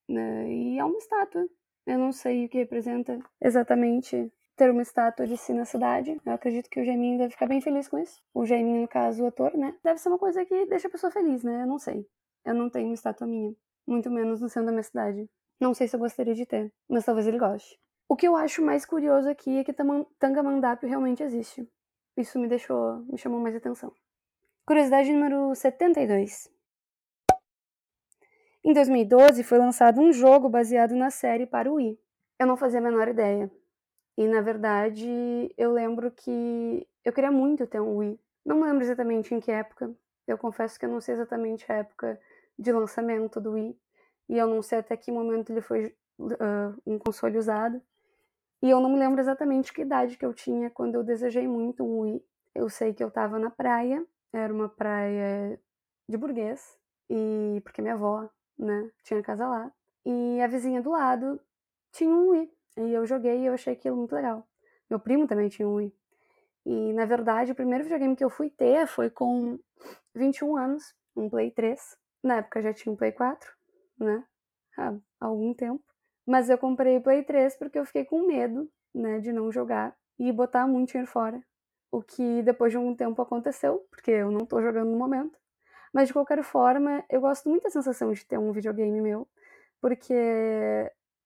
né? 0.08 0.50
E 0.50 0.78
é 0.78 0.84
uma 0.84 0.98
estátua. 0.98 1.48
Eu 1.86 1.98
não 1.98 2.12
sei 2.12 2.44
o 2.44 2.48
que 2.48 2.58
representa 2.58 3.18
exatamente 3.40 4.32
ter 4.56 4.70
uma 4.70 4.82
estátua 4.82 5.26
de 5.26 5.36
si 5.36 5.52
na 5.52 5.64
cidade. 5.64 6.20
Eu 6.24 6.32
acredito 6.32 6.68
que 6.70 6.80
o 6.80 6.84
Jaiminho 6.84 7.18
deve 7.18 7.32
ficar 7.32 7.46
bem 7.46 7.60
feliz 7.60 7.88
com 7.88 7.98
isso. 7.98 8.20
O 8.32 8.44
Jaiminho, 8.44 8.82
no 8.82 8.88
caso, 8.88 9.24
o 9.24 9.26
ator, 9.26 9.56
né? 9.56 9.74
Deve 9.82 9.98
ser 9.98 10.08
uma 10.08 10.18
coisa 10.18 10.44
que 10.44 10.66
deixa 10.66 10.88
a 10.88 10.90
pessoa 10.90 11.10
feliz, 11.10 11.42
né? 11.42 11.62
Eu 11.62 11.66
não 11.66 11.78
sei. 11.78 12.06
Eu 12.44 12.54
não 12.54 12.70
tenho 12.70 12.86
uma 12.86 12.94
estátua 12.94 13.26
minha. 13.26 13.54
Muito 13.86 14.10
menos 14.10 14.40
no 14.40 14.48
centro 14.48 14.66
da 14.66 14.72
minha 14.72 14.82
cidade. 14.82 15.28
Não 15.60 15.74
sei 15.74 15.88
se 15.88 15.96
eu 15.96 16.00
gostaria 16.00 16.34
de 16.34 16.46
ter, 16.46 16.72
mas 16.88 17.04
talvez 17.04 17.26
ele 17.26 17.38
goste. 17.38 17.78
O 18.08 18.16
que 18.16 18.28
eu 18.28 18.36
acho 18.36 18.62
mais 18.62 18.84
curioso 18.84 19.28
aqui 19.28 19.58
é 19.58 19.64
que 19.64 19.72
Tangamandapio 20.18 20.88
realmente 20.88 21.22
existe. 21.22 21.68
Isso 22.16 22.38
me 22.38 22.46
deixou, 22.46 22.98
me 23.10 23.16
chamou 23.16 23.40
mais 23.40 23.56
atenção. 23.56 23.92
Curiosidade 24.66 25.12
número 25.12 25.54
72. 25.54 26.50
Em 28.64 28.72
2012 28.72 29.42
foi 29.42 29.58
lançado 29.58 30.00
um 30.00 30.12
jogo 30.12 30.48
baseado 30.48 30.94
na 30.94 31.10
série 31.10 31.46
para 31.46 31.68
o 31.68 31.74
Wii. 31.74 31.98
Eu 32.38 32.46
não 32.46 32.56
fazia 32.56 32.78
a 32.78 32.82
menor 32.82 33.08
ideia. 33.08 33.50
E 34.16 34.24
na 34.28 34.40
verdade, 34.40 35.52
eu 35.58 35.72
lembro 35.72 36.12
que 36.12 36.86
eu 37.04 37.12
queria 37.12 37.32
muito 37.32 37.66
ter 37.66 37.80
um 37.80 37.96
Wii. 37.96 38.20
Não 38.44 38.56
me 38.56 38.62
lembro 38.64 38.84
exatamente 38.84 39.34
em 39.34 39.40
que 39.40 39.50
época. 39.50 39.92
Eu 40.28 40.38
confesso 40.38 40.78
que 40.78 40.84
eu 40.84 40.90
não 40.90 41.00
sei 41.00 41.14
exatamente 41.14 41.70
a 41.72 41.76
época 41.76 42.20
de 42.56 42.70
lançamento 42.70 43.40
do 43.40 43.52
Wii. 43.52 43.76
E 44.28 44.38
eu 44.38 44.46
não 44.46 44.62
sei 44.62 44.78
até 44.78 44.96
que 44.96 45.10
momento 45.10 45.50
ele 45.50 45.60
foi 45.60 45.96
uh, 46.20 46.80
um 46.86 47.00
console 47.00 47.38
usado. 47.38 47.82
E 48.62 48.70
eu 48.70 48.80
não 48.80 48.90
me 48.90 48.98
lembro 48.98 49.20
exatamente 49.20 49.72
que 49.72 49.82
idade 49.82 50.16
que 50.16 50.24
eu 50.24 50.32
tinha 50.32 50.70
quando 50.70 50.94
eu 50.94 51.02
desejei 51.02 51.48
muito 51.48 51.82
um 51.82 51.98
Wii. 52.02 52.24
Eu 52.54 52.68
sei 52.68 52.94
que 52.94 53.02
eu 53.02 53.10
tava 53.10 53.40
na 53.40 53.50
praia, 53.50 54.06
era 54.32 54.54
uma 54.54 54.68
praia 54.68 55.58
de 56.08 56.16
burguês, 56.16 56.78
e 57.10 57.60
porque 57.64 57.82
minha 57.82 57.94
avó, 57.94 58.28
né, 58.58 58.90
tinha 59.02 59.22
casa 59.22 59.46
lá. 59.46 59.72
E 60.04 60.40
a 60.40 60.46
vizinha 60.46 60.82
do 60.82 60.90
lado 60.90 61.40
tinha 61.92 62.10
um 62.10 62.30
Wii. 62.30 62.52
E 62.78 62.92
eu 62.92 63.06
joguei 63.06 63.40
e 63.40 63.46
eu 63.46 63.54
achei 63.54 63.72
aquilo 63.74 63.96
muito 63.96 64.14
legal. 64.14 64.46
Meu 64.88 64.98
primo 64.98 65.26
também 65.26 65.48
tinha 65.48 65.68
um 65.68 65.74
Wii. 65.74 65.94
E 66.64 66.92
na 66.92 67.04
verdade, 67.04 67.52
o 67.52 67.54
primeiro 67.54 67.84
videogame 67.84 68.16
que 68.16 68.24
eu 68.24 68.30
fui 68.30 68.50
ter 68.50 68.86
foi 68.86 69.10
com 69.10 69.58
21 70.14 70.56
anos, 70.56 70.94
um 71.16 71.28
Play 71.28 71.50
3. 71.50 71.80
Na 72.22 72.36
época 72.36 72.62
já 72.62 72.72
tinha 72.72 72.92
um 72.92 72.96
Play 72.96 73.12
4, 73.12 73.50
né? 73.98 74.24
Há 74.78 74.94
algum 75.20 75.52
tempo. 75.54 75.82
Mas 76.26 76.48
eu 76.48 76.56
comprei 76.56 76.96
o 76.96 77.02
Play 77.02 77.24
3 77.24 77.56
porque 77.56 77.78
eu 77.78 77.84
fiquei 77.84 78.04
com 78.04 78.26
medo, 78.26 78.70
né, 78.94 79.18
de 79.18 79.32
não 79.32 79.50
jogar 79.50 79.96
e 80.18 80.30
botar 80.30 80.66
muito 80.66 80.90
dinheiro 80.90 81.10
fora. 81.10 81.42
O 81.90 82.02
que 82.02 82.42
depois 82.42 82.72
de 82.72 82.78
um 82.78 82.94
tempo 82.94 83.20
aconteceu, 83.20 83.86
porque 83.90 84.10
eu 84.10 84.30
não 84.30 84.46
tô 84.46 84.62
jogando 84.62 84.90
no 84.90 84.96
momento. 84.96 85.38
Mas 85.92 86.08
de 86.08 86.12
qualquer 86.12 86.42
forma, 86.42 87.04
eu 87.10 87.20
gosto 87.20 87.48
muito 87.48 87.64
da 87.64 87.70
sensação 87.70 88.12
de 88.12 88.24
ter 88.26 88.38
um 88.38 88.52
videogame 88.52 89.00
meu, 89.00 89.28
porque 89.80 90.14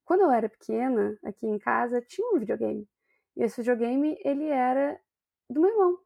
quando 0.04 0.22
eu 0.22 0.30
era 0.30 0.48
pequena, 0.48 1.18
aqui 1.24 1.46
em 1.46 1.58
casa, 1.58 2.00
tinha 2.02 2.28
um 2.32 2.38
videogame. 2.38 2.88
E 3.36 3.42
esse 3.42 3.60
videogame, 3.60 4.18
ele 4.24 4.46
era 4.48 4.98
do 5.50 5.60
meu 5.60 5.70
irmão. 5.70 5.98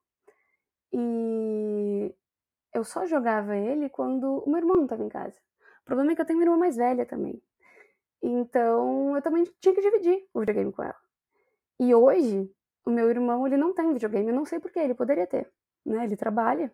E 0.93 2.15
eu 2.75 2.85
só 2.85 3.07
jogava 3.07 3.57
ele 3.57 3.89
quando 3.89 4.43
o 4.45 4.51
meu 4.51 4.59
irmão 4.59 4.77
não 4.77 4.85
estava 4.85 5.03
em 5.05 5.09
casa. 5.09 5.39
O 5.83 5.85
problema 5.85 6.13
é 6.13 6.15
que 6.15 6.23
eu 6.23 6.27
tenho 6.27 6.39
uma 6.39 6.45
irmã 6.45 6.57
mais 6.59 6.77
velha 6.77 7.07
também. 7.07 7.43
Então, 8.23 9.17
eu 9.17 9.23
também 9.23 9.45
tinha 9.61 9.75
que 9.75 9.81
dividir 9.81 10.27
o 10.35 10.41
videogame 10.41 10.73
com 10.73 10.83
ela. 10.83 10.97
E 11.81 11.95
hoje, 11.95 12.51
o 12.85 12.91
meu 12.91 13.09
irmão, 13.11 13.47
ele 13.47 13.57
não 13.57 13.75
tem 13.75 13.93
videogame, 13.93 14.29
eu 14.29 14.35
não 14.35 14.45
sei 14.45 14.61
porquê, 14.61 14.81
ele 14.81 14.95
poderia 14.95 15.27
ter, 15.27 15.51
né? 15.85 16.05
Ele 16.05 16.17
trabalha 16.17 16.73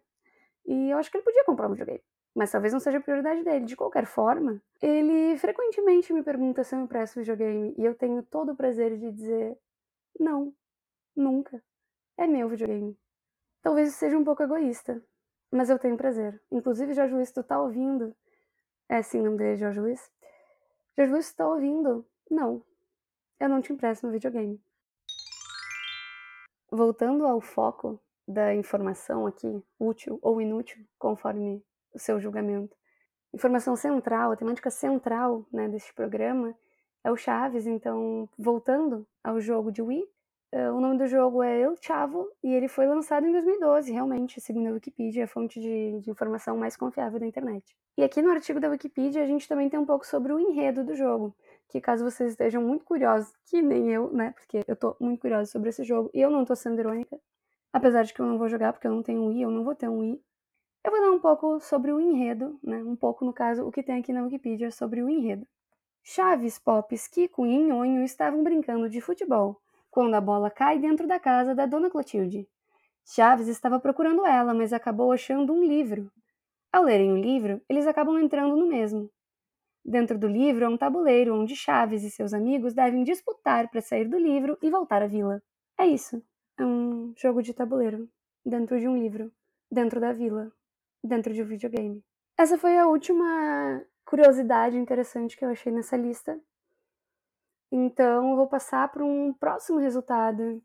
e 0.66 0.90
eu 0.90 0.98
acho 0.98 1.10
que 1.10 1.16
ele 1.16 1.24
podia 1.24 1.44
comprar 1.44 1.68
um 1.68 1.72
videogame, 1.72 2.02
mas 2.34 2.50
talvez 2.50 2.72
não 2.72 2.80
seja 2.80 2.98
a 2.98 3.00
prioridade 3.00 3.42
dele. 3.44 3.64
De 3.64 3.76
qualquer 3.76 4.06
forma, 4.06 4.60
ele 4.82 5.36
frequentemente 5.38 6.12
me 6.12 6.22
pergunta 6.22 6.64
se 6.64 6.74
eu 6.74 6.80
me 6.80 6.88
presto 6.88 7.20
videogame 7.20 7.74
e 7.78 7.84
eu 7.84 7.94
tenho 7.94 8.22
todo 8.22 8.52
o 8.52 8.56
prazer 8.56 8.96
de 8.98 9.12
dizer 9.12 9.56
não, 10.18 10.52
nunca. 11.14 11.62
É 12.16 12.26
meu 12.26 12.48
videogame. 12.48 12.98
Talvez 13.62 13.94
seja 13.94 14.16
um 14.16 14.24
pouco 14.24 14.42
egoísta, 14.42 15.02
mas 15.50 15.70
eu 15.70 15.78
tenho 15.78 15.96
prazer. 15.96 16.40
Inclusive, 16.50 16.94
Jorge 16.94 17.14
Luiz, 17.14 17.30
tu 17.30 17.42
tá 17.42 17.60
ouvindo? 17.60 18.14
É 18.88 19.02
sim, 19.02 19.20
o 19.20 19.24
nome 19.24 19.38
dele 19.38 19.54
é 19.54 19.56
Jorge 19.56 19.80
Luiz. 19.80 20.10
Jorge 20.96 21.12
Luiz, 21.12 21.32
tu 21.32 21.36
tá 21.36 21.48
ouvindo? 21.48 22.06
Não, 22.30 22.62
eu 23.38 23.48
não 23.48 23.60
te 23.60 23.72
empresto 23.72 24.06
meu 24.06 24.12
videogame. 24.12 24.60
Voltando 26.70 27.26
ao 27.26 27.40
foco 27.40 28.00
da 28.26 28.54
informação 28.54 29.26
aqui, 29.26 29.62
útil 29.78 30.18
ou 30.20 30.40
inútil, 30.40 30.84
conforme 30.98 31.62
o 31.94 31.98
seu 31.98 32.20
julgamento. 32.20 32.76
Informação 33.32 33.76
central, 33.76 34.32
a 34.32 34.36
temática 34.36 34.70
central 34.70 35.46
né, 35.52 35.68
deste 35.68 35.92
programa 35.94 36.54
é 37.04 37.10
o 37.10 37.16
Chaves, 37.16 37.66
então, 37.66 38.28
voltando 38.36 39.06
ao 39.22 39.40
jogo 39.40 39.70
de 39.70 39.80
Wii, 39.80 40.02
uh, 40.54 40.72
o 40.74 40.80
nome 40.80 40.98
do 40.98 41.06
jogo 41.06 41.42
é 41.42 41.60
El 41.60 41.76
Chavo 41.80 42.28
e 42.42 42.52
ele 42.52 42.66
foi 42.66 42.86
lançado 42.86 43.26
em 43.26 43.32
2012, 43.32 43.92
realmente, 43.92 44.40
segundo 44.40 44.68
a 44.68 44.72
Wikipedia, 44.72 45.24
a 45.24 45.28
fonte 45.28 45.60
de, 45.60 46.00
de 46.00 46.10
informação 46.10 46.56
mais 46.56 46.76
confiável 46.76 47.20
da 47.20 47.26
internet. 47.26 47.76
E 47.96 48.02
aqui 48.02 48.20
no 48.20 48.30
artigo 48.30 48.58
da 48.58 48.68
Wikipedia 48.68 49.22
a 49.22 49.26
gente 49.26 49.46
também 49.46 49.68
tem 49.68 49.78
um 49.78 49.86
pouco 49.86 50.06
sobre 50.06 50.32
o 50.32 50.40
enredo 50.40 50.82
do 50.82 50.94
jogo, 50.94 51.32
que 51.68 51.80
caso 51.80 52.04
vocês 52.04 52.32
estejam 52.32 52.60
muito 52.60 52.84
curiosos, 52.84 53.32
que 53.44 53.62
nem 53.62 53.92
eu, 53.92 54.10
né, 54.12 54.32
porque 54.32 54.64
eu 54.66 54.74
tô 54.74 54.96
muito 54.98 55.20
curiosa 55.20 55.50
sobre 55.50 55.68
esse 55.68 55.84
jogo 55.84 56.10
e 56.12 56.20
eu 56.20 56.30
não 56.30 56.44
tô 56.44 56.56
sendo 56.56 56.80
irônica, 56.80 57.20
apesar 57.72 58.04
de 58.04 58.14
que 58.14 58.20
eu 58.20 58.26
não 58.26 58.38
vou 58.38 58.48
jogar 58.48 58.72
porque 58.72 58.86
eu 58.86 58.92
não 58.92 59.02
tenho 59.02 59.22
um 59.22 59.26
Wii, 59.28 59.42
eu 59.42 59.50
não 59.50 59.64
vou 59.64 59.74
ter 59.74 59.88
um 59.88 59.98
Wii. 60.00 60.22
Eu 60.84 60.90
vou 60.90 61.00
dar 61.00 61.10
um 61.10 61.18
pouco 61.18 61.60
sobre 61.60 61.92
o 61.92 62.00
enredo, 62.00 62.58
né, 62.62 62.82
um 62.84 62.96
pouco 62.96 63.24
no 63.24 63.32
caso 63.32 63.66
o 63.66 63.72
que 63.72 63.82
tem 63.82 63.98
aqui 63.98 64.12
na 64.12 64.22
Wikipedia 64.22 64.70
sobre 64.70 65.02
o 65.02 65.08
enredo. 65.08 65.46
Chaves, 66.04 66.58
Pops, 66.58 67.08
Kiko 67.08 67.44
e 67.44 67.58
Nhonho 67.58 68.04
estavam 68.04 68.44
brincando 68.44 68.88
de 68.88 69.00
futebol, 69.00 69.60
quando 69.90 70.14
a 70.14 70.20
bola 70.20 70.50
cai 70.50 70.78
dentro 70.78 71.06
da 71.06 71.18
casa 71.18 71.54
da 71.54 71.66
Dona 71.66 71.90
Clotilde. 71.90 72.48
Chaves 73.04 73.48
estava 73.48 73.80
procurando 73.80 74.24
ela, 74.24 74.54
mas 74.54 74.72
acabou 74.72 75.10
achando 75.10 75.52
um 75.52 75.64
livro. 75.64 76.10
Ao 76.72 76.84
lerem 76.84 77.12
o 77.12 77.16
livro, 77.16 77.60
eles 77.68 77.86
acabam 77.86 78.18
entrando 78.20 78.56
no 78.56 78.66
mesmo. 78.66 79.10
Dentro 79.84 80.18
do 80.18 80.28
livro 80.28 80.66
há 80.66 80.68
um 80.68 80.76
tabuleiro 80.76 81.34
onde 81.34 81.56
Chaves 81.56 82.04
e 82.04 82.10
seus 82.10 82.34
amigos 82.34 82.74
devem 82.74 83.04
disputar 83.04 83.68
para 83.70 83.80
sair 83.80 84.08
do 84.08 84.18
livro 84.18 84.58
e 84.62 84.70
voltar 84.70 85.02
à 85.02 85.06
vila. 85.06 85.42
É 85.78 85.86
isso. 85.86 86.22
É 86.58 86.64
um 86.64 87.12
jogo 87.16 87.42
de 87.42 87.52
tabuleiro. 87.52 88.08
Dentro 88.44 88.78
de 88.80 88.88
um 88.88 88.96
livro. 88.96 89.32
Dentro 89.70 90.00
da 90.00 90.12
vila. 90.12 90.50
Dentro 91.02 91.32
de 91.32 91.42
um 91.42 91.46
videogame. 91.46 92.04
Essa 92.38 92.56
foi 92.58 92.78
a 92.78 92.86
última 92.86 93.84
curiosidade 94.04 94.76
interessante 94.76 95.36
que 95.36 95.44
eu 95.44 95.50
achei 95.50 95.72
nessa 95.72 95.96
lista. 95.96 96.40
Então 97.70 98.30
eu 98.30 98.36
vou 98.36 98.46
passar 98.46 98.90
para 98.90 99.04
um 99.04 99.32
próximo 99.34 99.78
resultado. 99.78 100.62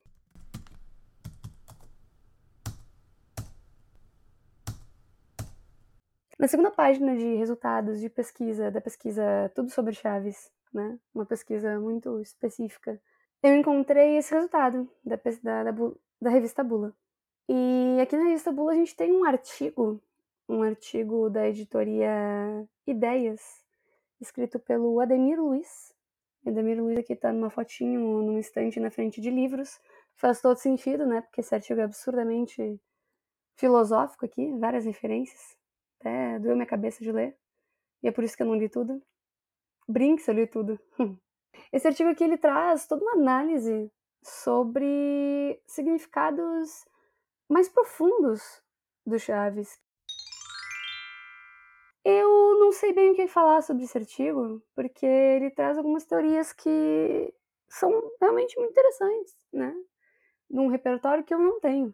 Na 6.37 6.47
segunda 6.47 6.71
página 6.71 7.15
de 7.15 7.35
resultados 7.35 7.99
de 7.99 8.09
pesquisa, 8.09 8.71
da 8.71 8.81
pesquisa 8.81 9.51
Tudo 9.53 9.69
sobre 9.69 9.93
Chaves, 9.93 10.51
né? 10.73 10.97
Uma 11.13 11.25
pesquisa 11.25 11.79
muito 11.79 12.19
específica, 12.19 12.99
eu 13.43 13.55
encontrei 13.55 14.17
esse 14.17 14.33
resultado 14.33 14.89
da, 15.03 15.15
da, 15.43 15.71
da, 15.71 15.91
da 16.21 16.29
revista 16.29 16.63
Bula. 16.63 16.95
E 17.49 17.99
aqui 18.01 18.15
na 18.15 18.25
revista 18.25 18.51
Bula 18.51 18.73
a 18.73 18.75
gente 18.75 18.95
tem 18.95 19.11
um 19.11 19.25
artigo, 19.25 20.01
um 20.47 20.61
artigo 20.61 21.29
da 21.29 21.47
editoria 21.47 22.09
Ideias, 22.85 23.41
escrito 24.19 24.59
pelo 24.59 24.99
Ademir 24.99 25.41
Luiz. 25.41 25.93
Ademir 26.45 26.81
Luiz 26.81 26.97
aqui 26.97 27.15
tá 27.15 27.33
numa 27.33 27.49
fotinho, 27.49 27.99
num 28.21 28.37
estante 28.37 28.79
na 28.79 28.91
frente 28.91 29.19
de 29.19 29.29
livros. 29.29 29.79
Faz 30.15 30.41
todo 30.41 30.57
sentido, 30.57 31.05
né? 31.05 31.21
Porque 31.21 31.41
esse 31.41 31.53
artigo 31.53 31.79
é 31.79 31.83
absurdamente 31.83 32.79
filosófico 33.55 34.25
aqui, 34.25 34.51
várias 34.57 34.85
referências. 34.85 35.57
Até 35.99 36.39
doeu 36.39 36.55
minha 36.55 36.65
cabeça 36.65 37.03
de 37.03 37.11
ler. 37.11 37.35
E 38.03 38.07
é 38.07 38.11
por 38.11 38.23
isso 38.23 38.35
que 38.35 38.43
eu 38.43 38.47
não 38.47 38.55
li 38.55 38.69
tudo. 38.69 39.01
Brinque 39.87 40.21
se 40.21 40.31
eu 40.31 40.35
li 40.35 40.47
tudo. 40.47 40.79
Esse 41.71 41.87
artigo 41.87 42.09
aqui 42.09 42.23
ele 42.23 42.37
traz 42.37 42.87
toda 42.87 43.03
uma 43.03 43.13
análise 43.13 43.91
sobre 44.23 45.61
significados 45.65 46.85
mais 47.49 47.69
profundos 47.69 48.61
do 49.05 49.17
Chaves. 49.17 49.79
Eu 52.03 52.59
não 52.59 52.71
sei 52.71 52.93
bem 52.93 53.11
o 53.11 53.15
que 53.15 53.27
falar 53.27 53.61
sobre 53.61 53.83
esse 53.83 53.97
artigo, 53.97 54.61
porque 54.75 55.05
ele 55.05 55.51
traz 55.51 55.77
algumas 55.77 56.05
teorias 56.05 56.51
que 56.51 57.33
são 57.69 57.91
realmente 58.19 58.57
muito 58.57 58.71
interessantes, 58.71 59.35
né? 59.53 59.73
Num 60.49 60.67
repertório 60.67 61.23
que 61.23 61.33
eu 61.33 61.39
não 61.39 61.59
tenho. 61.59 61.93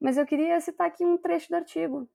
Mas 0.00 0.18
eu 0.18 0.26
queria 0.26 0.60
citar 0.60 0.86
aqui 0.86 1.04
um 1.04 1.16
trecho 1.16 1.48
do 1.48 1.56
artigo, 1.56 2.08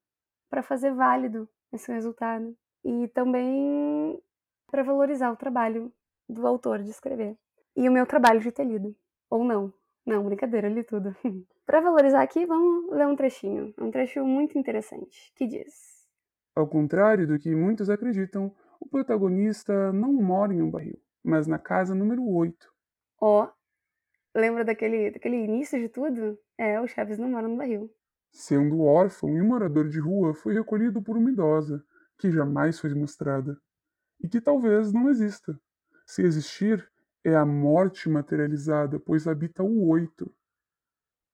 para 0.49 0.63
fazer 0.63 0.93
válido 0.93 1.47
esse 1.71 1.91
resultado 1.91 2.57
e 2.83 3.07
também 3.09 4.21
para 4.67 4.83
valorizar 4.83 5.31
o 5.31 5.37
trabalho 5.37 5.93
do 6.29 6.45
autor 6.45 6.83
de 6.83 6.91
escrever 6.91 7.35
e 7.75 7.89
o 7.89 7.91
meu 7.91 8.05
trabalho 8.05 8.39
de 8.39 8.51
ter 8.51 8.63
lido 8.63 8.95
ou 9.29 9.43
não. 9.43 9.73
Não, 10.05 10.23
brincadeira, 10.23 10.69
li 10.69 10.83
tudo. 10.83 11.15
para 11.65 11.81
valorizar 11.81 12.21
aqui, 12.21 12.45
vamos 12.45 12.91
ler 12.91 13.07
um 13.07 13.15
trechinho, 13.15 13.73
um 13.77 13.91
trecho 13.91 14.25
muito 14.25 14.57
interessante, 14.57 15.31
que 15.35 15.45
diz: 15.45 16.07
Ao 16.55 16.67
contrário 16.67 17.27
do 17.27 17.37
que 17.37 17.53
muitos 17.55 17.89
acreditam, 17.89 18.53
o 18.79 18.87
protagonista 18.87 19.91
não 19.91 20.13
mora 20.13 20.53
em 20.53 20.61
um 20.61 20.71
barril, 20.71 20.99
mas 21.23 21.47
na 21.47 21.59
casa 21.59 21.93
número 21.93 22.27
8. 22.27 22.73
Ó, 23.21 23.43
oh, 23.43 24.39
lembra 24.39 24.63
daquele, 24.63 25.11
daquele 25.11 25.35
início 25.35 25.79
de 25.79 25.89
tudo? 25.89 26.39
É, 26.57 26.79
o 26.79 26.87
Chaves 26.87 27.17
não 27.17 27.29
mora 27.29 27.47
no 27.47 27.57
barril. 27.57 27.93
Sendo 28.31 28.81
órfão 28.81 29.35
e 29.37 29.41
morador 29.41 29.89
de 29.89 29.99
rua, 29.99 30.33
foi 30.33 30.53
recolhido 30.53 31.01
por 31.01 31.17
uma 31.17 31.31
idosa, 31.31 31.83
que 32.17 32.31
jamais 32.31 32.79
foi 32.79 32.93
mostrada, 32.93 33.59
e 34.21 34.27
que 34.27 34.39
talvez 34.39 34.93
não 34.93 35.09
exista. 35.09 35.59
Se 36.09 36.23
existir, 36.23 36.91
é 37.23 37.35
a 37.35 37.45
morte 37.45 38.09
materializada, 38.09 38.99
pois 38.99 39.27
habita 39.27 39.61
o 39.61 39.87
oito. 39.89 40.33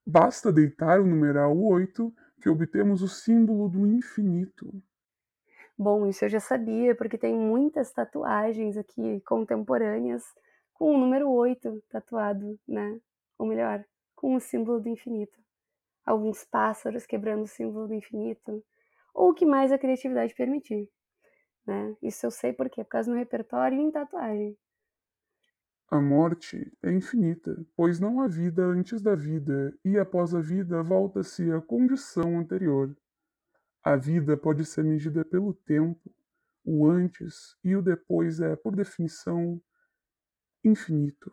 Basta 0.05 0.51
deitar 0.51 1.00
o 1.00 1.08
numeral 1.08 1.58
8 1.58 2.13
que 2.41 2.50
obtemos 2.50 3.01
o 3.01 3.08
símbolo 3.08 3.70
do 3.70 3.88
infinito. 3.88 4.70
Bom, 5.77 6.05
isso 6.05 6.25
eu 6.25 6.29
já 6.29 6.41
sabia, 6.41 6.94
porque 6.94 7.17
tem 7.17 7.34
muitas 7.34 7.94
tatuagens 7.94 8.75
aqui 8.75 9.22
contemporâneas 9.22 10.25
com 10.74 10.94
o 10.94 10.98
número 10.98 11.32
8 11.32 11.82
tatuado, 11.88 12.60
né? 12.67 13.00
Ou 13.38 13.48
melhor, 13.48 13.82
com 14.13 14.36
o 14.36 14.41
símbolo 14.41 14.82
do 14.82 14.89
infinito. 14.89 15.39
Alguns 16.05 16.44
pássaros 16.44 17.05
quebrando 17.05 17.44
o 17.44 17.48
símbolo 17.48 17.88
do 17.88 17.94
infinito, 17.94 18.62
ou 19.13 19.29
o 19.29 19.34
que 19.34 19.46
mais 19.46 19.72
a 19.72 19.77
criatividade 19.77 20.36
permitir. 20.36 20.89
Né? 21.65 21.96
Isso 22.03 22.25
eu 22.25 22.29
sei 22.29 22.51
por 22.51 22.70
quê? 22.70 22.84
Por 22.84 22.89
causa 22.89 23.10
do 23.10 23.17
repertório 23.17 23.79
e 23.79 23.82
em 23.82 23.89
tatuagem. 23.89 24.58
A 25.87 26.01
morte 26.01 26.71
é 26.81 26.91
infinita, 26.91 27.63
pois 27.75 27.99
não 27.99 28.21
há 28.21 28.27
vida 28.27 28.63
antes 28.65 29.01
da 29.01 29.13
vida, 29.15 29.77
e 29.85 29.99
após 29.99 30.33
a 30.33 30.41
vida 30.41 30.81
volta-se 30.81 31.51
à 31.51 31.61
condição 31.61 32.39
anterior. 32.39 32.95
A 33.83 33.95
vida 33.95 34.35
pode 34.35 34.65
ser 34.65 34.83
medida 34.83 35.23
pelo 35.23 35.53
tempo, 35.53 36.11
o 36.63 36.87
antes 36.89 37.55
e 37.63 37.75
o 37.75 37.83
depois 37.83 38.39
é, 38.39 38.55
por 38.55 38.75
definição, 38.75 39.61
infinito. 40.63 41.31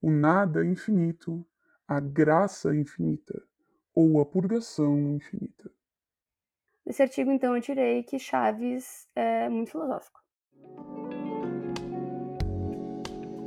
O 0.00 0.10
nada 0.10 0.64
é 0.64 0.68
infinito, 0.68 1.44
a 1.86 1.98
graça 1.98 2.72
é 2.72 2.76
infinita, 2.76 3.42
ou 3.92 4.20
a 4.20 4.26
purgação 4.26 5.16
infinita. 5.16 5.70
Nesse 6.86 7.02
artigo, 7.02 7.30
então, 7.30 7.56
eu 7.56 7.62
tirei 7.62 8.02
que 8.04 8.18
Chaves 8.18 9.08
é 9.14 9.48
muito 9.48 9.72
filosófico. 9.72 10.20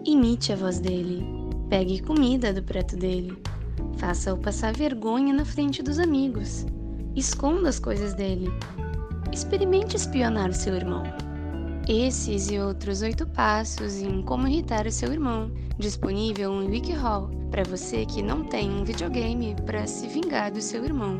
Imite 0.07 0.53
a 0.53 0.55
voz 0.55 0.79
dele. 0.79 1.25
Pegue 1.67 1.99
comida 1.99 2.53
do 2.53 2.61
prato 2.61 2.95
dele. 2.95 3.35
Faça-o 3.97 4.37
passar 4.37 4.71
vergonha 4.71 5.33
na 5.33 5.43
frente 5.43 5.81
dos 5.81 5.97
amigos. 5.97 6.63
Esconda 7.15 7.69
as 7.69 7.79
coisas 7.79 8.13
dele. 8.13 8.47
Experimente 9.33 9.95
espionar 9.95 10.51
o 10.51 10.53
seu 10.53 10.75
irmão. 10.75 11.01
Esses 11.89 12.51
e 12.51 12.59
outros 12.59 13.01
oito 13.01 13.25
passos 13.29 13.99
em 13.99 14.21
como 14.21 14.47
irritar 14.47 14.85
o 14.85 14.91
seu 14.91 15.11
irmão, 15.11 15.51
disponível 15.79 16.53
em 16.61 16.69
WikiHow 16.69 17.31
para 17.49 17.63
você 17.63 18.05
que 18.05 18.21
não 18.21 18.43
tem 18.43 18.69
um 18.69 18.83
videogame 18.83 19.55
para 19.65 19.87
se 19.87 20.07
vingar 20.07 20.51
do 20.51 20.61
seu 20.61 20.85
irmão. 20.85 21.17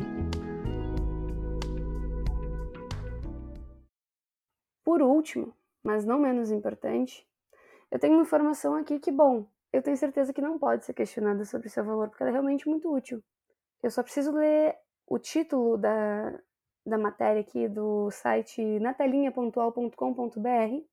Por 4.84 5.02
último, 5.02 5.52
mas 5.82 6.04
não 6.04 6.20
menos 6.20 6.52
importante, 6.52 7.26
eu 7.90 7.98
tenho 7.98 8.14
uma 8.14 8.22
informação 8.22 8.74
aqui 8.74 8.98
que, 8.98 9.10
bom, 9.10 9.46
eu 9.72 9.82
tenho 9.82 9.96
certeza 9.96 10.32
que 10.32 10.40
não 10.40 10.58
pode 10.58 10.84
ser 10.84 10.94
questionada 10.94 11.44
sobre 11.44 11.68
o 11.68 11.70
seu 11.70 11.84
valor, 11.84 12.08
porque 12.08 12.22
ela 12.22 12.30
é 12.30 12.32
realmente 12.32 12.68
muito 12.68 12.92
útil. 12.92 13.22
Eu 13.82 13.90
só 13.90 14.02
preciso 14.02 14.32
ler 14.32 14.76
o 15.06 15.18
título 15.18 15.76
da, 15.76 16.38
da 16.84 16.98
matéria 16.98 17.40
aqui 17.40 17.68
do 17.68 18.10
site 18.10 18.60
natelinha.al.com.br, 18.80 20.84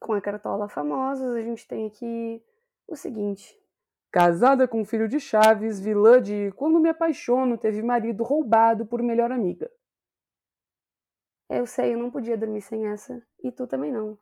com 0.00 0.12
a 0.12 0.20
cartola 0.20 0.68
famosa, 0.68 1.34
a 1.34 1.42
gente 1.42 1.66
tem 1.66 1.86
aqui 1.86 2.42
o 2.86 2.96
seguinte. 2.96 3.58
Casada 4.12 4.68
com 4.68 4.84
filho 4.84 5.08
de 5.08 5.20
Chaves, 5.20 5.80
vilã 5.80 6.20
de 6.20 6.52
Quando 6.52 6.80
Me 6.80 6.88
Apaixono 6.88 7.58
teve 7.58 7.82
marido 7.82 8.24
roubado 8.24 8.86
por 8.86 9.02
melhor 9.02 9.30
amiga. 9.30 9.70
Eu 11.48 11.66
sei, 11.66 11.94
eu 11.94 11.98
não 11.98 12.10
podia 12.10 12.36
dormir 12.36 12.60
sem 12.60 12.86
essa, 12.86 13.22
e 13.42 13.52
tu 13.52 13.66
também 13.66 13.92
não. 13.92 14.18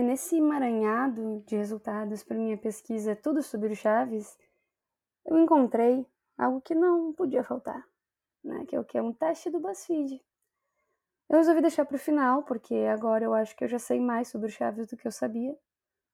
E 0.00 0.02
nesse 0.02 0.38
emaranhado 0.38 1.44
de 1.46 1.56
resultados 1.56 2.24
para 2.24 2.38
minha 2.38 2.56
pesquisa 2.56 3.14
Tudo 3.14 3.42
sobre 3.42 3.74
o 3.74 3.76
Chaves, 3.76 4.34
eu 5.26 5.36
encontrei 5.36 6.06
algo 6.38 6.58
que 6.62 6.74
não 6.74 7.12
podia 7.12 7.44
faltar, 7.44 7.86
né? 8.42 8.64
que 8.66 8.74
é 8.74 8.80
o 8.80 8.84
que 8.84 8.96
é 8.96 9.02
um 9.02 9.12
teste 9.12 9.50
do 9.50 9.60
BuzzFeed. 9.60 10.18
Eu 11.28 11.36
resolvi 11.36 11.60
deixar 11.60 11.84
para 11.84 11.96
o 11.96 11.98
final, 11.98 12.44
porque 12.44 12.74
agora 12.90 13.26
eu 13.26 13.34
acho 13.34 13.54
que 13.54 13.62
eu 13.62 13.68
já 13.68 13.78
sei 13.78 14.00
mais 14.00 14.28
sobre 14.28 14.48
o 14.48 14.50
Chaves 14.50 14.86
do 14.86 14.96
que 14.96 15.06
eu 15.06 15.12
sabia. 15.12 15.54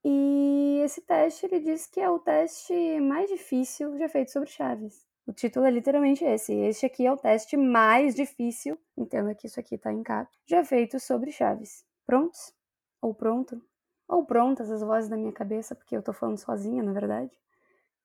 E 0.04 0.80
esse 0.84 1.00
teste 1.02 1.46
ele 1.46 1.60
diz 1.60 1.86
que 1.86 2.00
é 2.00 2.10
o 2.10 2.18
teste 2.18 2.98
mais 2.98 3.30
difícil 3.30 3.96
já 3.98 4.08
feito 4.08 4.32
sobre 4.32 4.50
Chaves. 4.50 5.06
O 5.24 5.32
título 5.32 5.64
é 5.64 5.70
literalmente 5.70 6.24
esse. 6.24 6.52
Este 6.52 6.86
aqui 6.86 7.06
é 7.06 7.12
o 7.12 7.16
teste 7.16 7.56
mais 7.56 8.16
difícil, 8.16 8.76
entenda 8.96 9.32
que 9.32 9.46
isso 9.46 9.60
aqui 9.60 9.76
está 9.76 9.92
em 9.92 10.02
cap, 10.02 10.28
já 10.44 10.64
feito 10.64 10.98
sobre 10.98 11.30
Chaves. 11.30 11.86
Prontos? 12.04 12.52
Ou 13.00 13.14
pronto? 13.14 13.62
Ou 14.08 14.24
prontas 14.24 14.70
as 14.70 14.82
vozes 14.82 15.08
da 15.08 15.16
minha 15.16 15.32
cabeça, 15.32 15.74
porque 15.74 15.96
eu 15.96 16.02
tô 16.02 16.12
falando 16.12 16.38
sozinha, 16.38 16.82
na 16.82 16.92
verdade. 16.92 17.36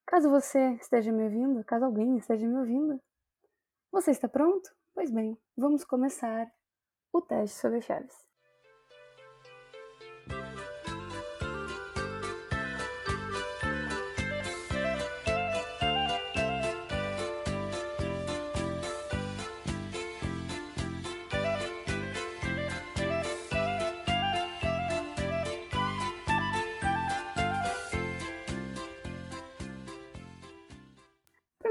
Caso 0.05 0.29
você 0.29 0.73
esteja 0.73 1.11
me 1.11 1.23
ouvindo, 1.23 1.63
caso 1.63 1.85
alguém 1.85 2.17
esteja 2.17 2.47
me 2.47 2.57
ouvindo, 2.57 2.99
você 3.91 4.11
está 4.11 4.27
pronto? 4.27 4.73
Pois 4.93 5.11
bem, 5.11 5.37
vamos 5.55 5.83
começar 5.83 6.51
o 7.13 7.21
teste 7.21 7.57
sobre 7.57 7.81
chaves. 7.81 8.30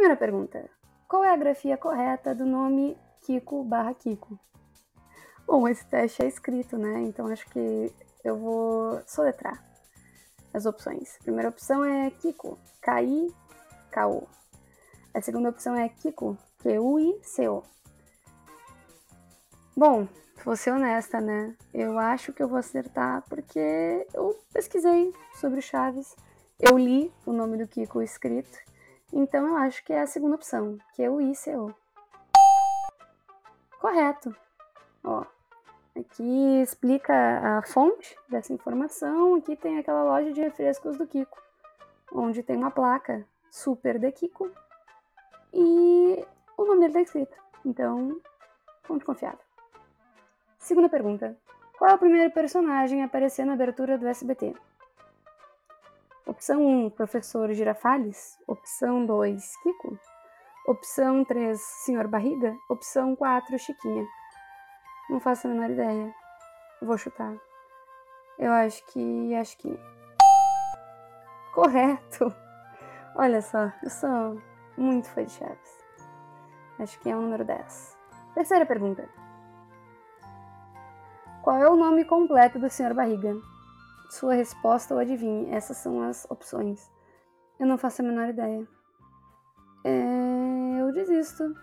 Primeira 0.01 0.17
pergunta. 0.17 0.71
Qual 1.07 1.23
é 1.23 1.31
a 1.31 1.37
grafia 1.37 1.77
correta 1.77 2.35
do 2.35 2.47
nome 2.47 2.97
Kiko 3.21 3.63
barra 3.63 3.93
Kiko? 3.93 4.41
Bom, 5.47 5.69
esse 5.69 5.85
teste 5.85 6.23
é 6.23 6.27
escrito, 6.27 6.79
né? 6.79 7.03
Então 7.03 7.27
acho 7.27 7.47
que 7.51 7.93
eu 8.25 8.39
vou 8.39 9.03
soletrar 9.07 9.63
as 10.55 10.65
opções. 10.65 11.19
A 11.21 11.23
primeira 11.23 11.51
opção 11.51 11.85
é 11.85 12.11
Kiko, 12.13 12.59
K-I-K-O. 12.81 14.27
A 15.13 15.21
segunda 15.21 15.51
opção 15.51 15.77
é 15.77 15.87
Kiko, 15.91 16.35
Q-U-I-C-O. 16.63 17.63
Bom, 19.77 20.09
vou 20.43 20.57
ser 20.57 20.73
honesta, 20.73 21.21
né? 21.21 21.55
Eu 21.75 21.99
acho 21.99 22.33
que 22.33 22.43
eu 22.43 22.49
vou 22.49 22.57
acertar 22.57 23.23
porque 23.29 24.07
eu 24.15 24.35
pesquisei 24.51 25.13
sobre 25.35 25.59
o 25.59 25.63
Chaves. 25.63 26.17
Eu 26.59 26.79
li 26.79 27.13
o 27.27 27.35
nome 27.35 27.59
do 27.59 27.69
Kiko 27.69 28.01
escrito 28.01 28.70
então 29.13 29.47
eu 29.47 29.57
acho 29.57 29.85
que 29.85 29.93
é 29.93 30.01
a 30.01 30.07
segunda 30.07 30.37
opção, 30.37 30.79
que 30.95 31.03
é 31.03 31.11
o 31.11 31.21
ICO. 31.21 31.75
Correto. 33.81 34.35
Ó, 35.03 35.25
aqui 35.99 36.61
explica 36.61 37.13
a 37.59 37.63
fonte 37.63 38.17
dessa 38.29 38.53
informação. 38.53 39.37
Aqui 39.37 39.57
tem 39.57 39.79
aquela 39.79 40.05
loja 40.05 40.33
de 40.33 40.41
refrescos 40.41 40.97
do 40.97 41.07
Kiko, 41.07 41.43
onde 42.13 42.43
tem 42.43 42.57
uma 42.57 42.71
placa 42.71 43.27
Super 43.51 43.99
de 43.99 44.13
Kiko 44.13 44.51
e 45.53 46.25
o 46.57 46.65
nome 46.65 46.81
dele 46.81 46.89
está 46.89 47.01
escrito. 47.01 47.37
Então, 47.65 48.21
fonte 48.83 49.05
confiável. 49.05 49.41
Segunda 50.59 50.89
pergunta. 50.89 51.37
Qual 51.79 51.91
é 51.91 51.95
o 51.95 51.99
primeiro 51.99 52.31
personagem 52.33 53.03
a 53.03 53.07
aparecer 53.07 53.47
na 53.47 53.55
abertura 53.55 53.97
do 53.97 54.07
SBT? 54.07 54.55
Opção 56.31 56.65
1, 56.65 56.91
professor 56.91 57.53
Girafales. 57.53 58.39
Opção 58.47 59.05
2, 59.05 59.57
Kiko. 59.65 59.99
Opção 60.65 61.25
3, 61.25 61.61
senhor 61.61 62.07
Barriga. 62.07 62.57
Opção 62.69 63.17
4, 63.17 63.59
Chiquinha. 63.59 64.07
Não 65.11 65.19
faço 65.19 65.49
a 65.49 65.51
menor 65.51 65.69
ideia. 65.71 66.15
Vou 66.81 66.97
chutar. 66.97 67.35
Eu 68.39 68.53
acho 68.53 68.87
que. 68.87 69.35
Acho 69.35 69.59
que. 69.59 69.77
Correto! 71.53 72.33
Olha 73.17 73.43
só, 73.43 73.73
eu 73.83 73.91
sou 73.91 74.41
muito 74.79 75.09
fã 75.09 75.25
de 75.25 75.33
Chaves. 75.33 75.85
Acho 76.79 77.01
que 77.01 77.11
é 77.11 77.17
o 77.17 77.23
número 77.23 77.45
10. 77.45 77.99
Terceira 78.35 78.65
pergunta. 78.65 79.09
Qual 81.43 81.57
é 81.57 81.69
o 81.69 81.75
nome 81.75 82.05
completo 82.05 82.61
do 82.61 82.71
senhor 82.71 82.95
Barriga? 82.95 83.35
Sua 84.11 84.35
resposta 84.35 84.95
ou 84.95 85.01
adivinhe. 85.01 85.51
Essas 85.51 85.77
são 85.79 86.03
as 86.03 86.27
opções. 86.31 86.91
Eu 87.59 87.67
não 87.67 87.79
faço 87.79 88.03
a 88.03 88.05
menor 88.05 88.29
ideia. 88.29 88.67
É... 89.85 90.81
Eu 90.81 90.93
desisto. 90.93 91.55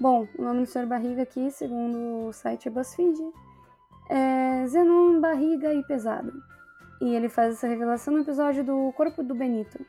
Bom, 0.00 0.26
o 0.36 0.42
nome 0.42 0.62
do 0.62 0.66
Sr. 0.66 0.86
Barriga 0.86 1.22
aqui, 1.22 1.50
segundo 1.50 2.26
o 2.26 2.32
site 2.32 2.68
BuzzFeed, 2.68 3.20
é 4.08 4.66
Zenon 4.66 5.20
Barriga 5.20 5.72
e 5.72 5.82
Pesado. 5.84 6.32
E 7.00 7.14
ele 7.14 7.28
faz 7.28 7.54
essa 7.54 7.66
revelação 7.66 8.14
no 8.14 8.20
episódio 8.20 8.64
do 8.64 8.92
Corpo 8.92 9.22
do 9.22 9.34
Benito. 9.34 9.84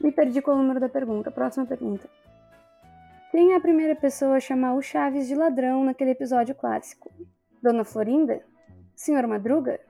Me 0.00 0.10
perdi 0.10 0.40
com 0.40 0.52
o 0.52 0.56
número 0.56 0.80
da 0.80 0.88
pergunta. 0.88 1.30
Próxima 1.30 1.66
pergunta. 1.66 2.08
Quem 3.30 3.52
é 3.52 3.56
a 3.56 3.60
primeira 3.60 3.94
pessoa 3.94 4.36
a 4.36 4.40
chamar 4.40 4.74
o 4.74 4.82
Chaves 4.82 5.28
de 5.28 5.34
ladrão 5.34 5.84
naquele 5.84 6.10
episódio 6.10 6.54
clássico? 6.54 7.10
Dona 7.62 7.84
Florinda? 7.84 8.42
Senhor 9.00 9.26
Madruga? 9.26 9.80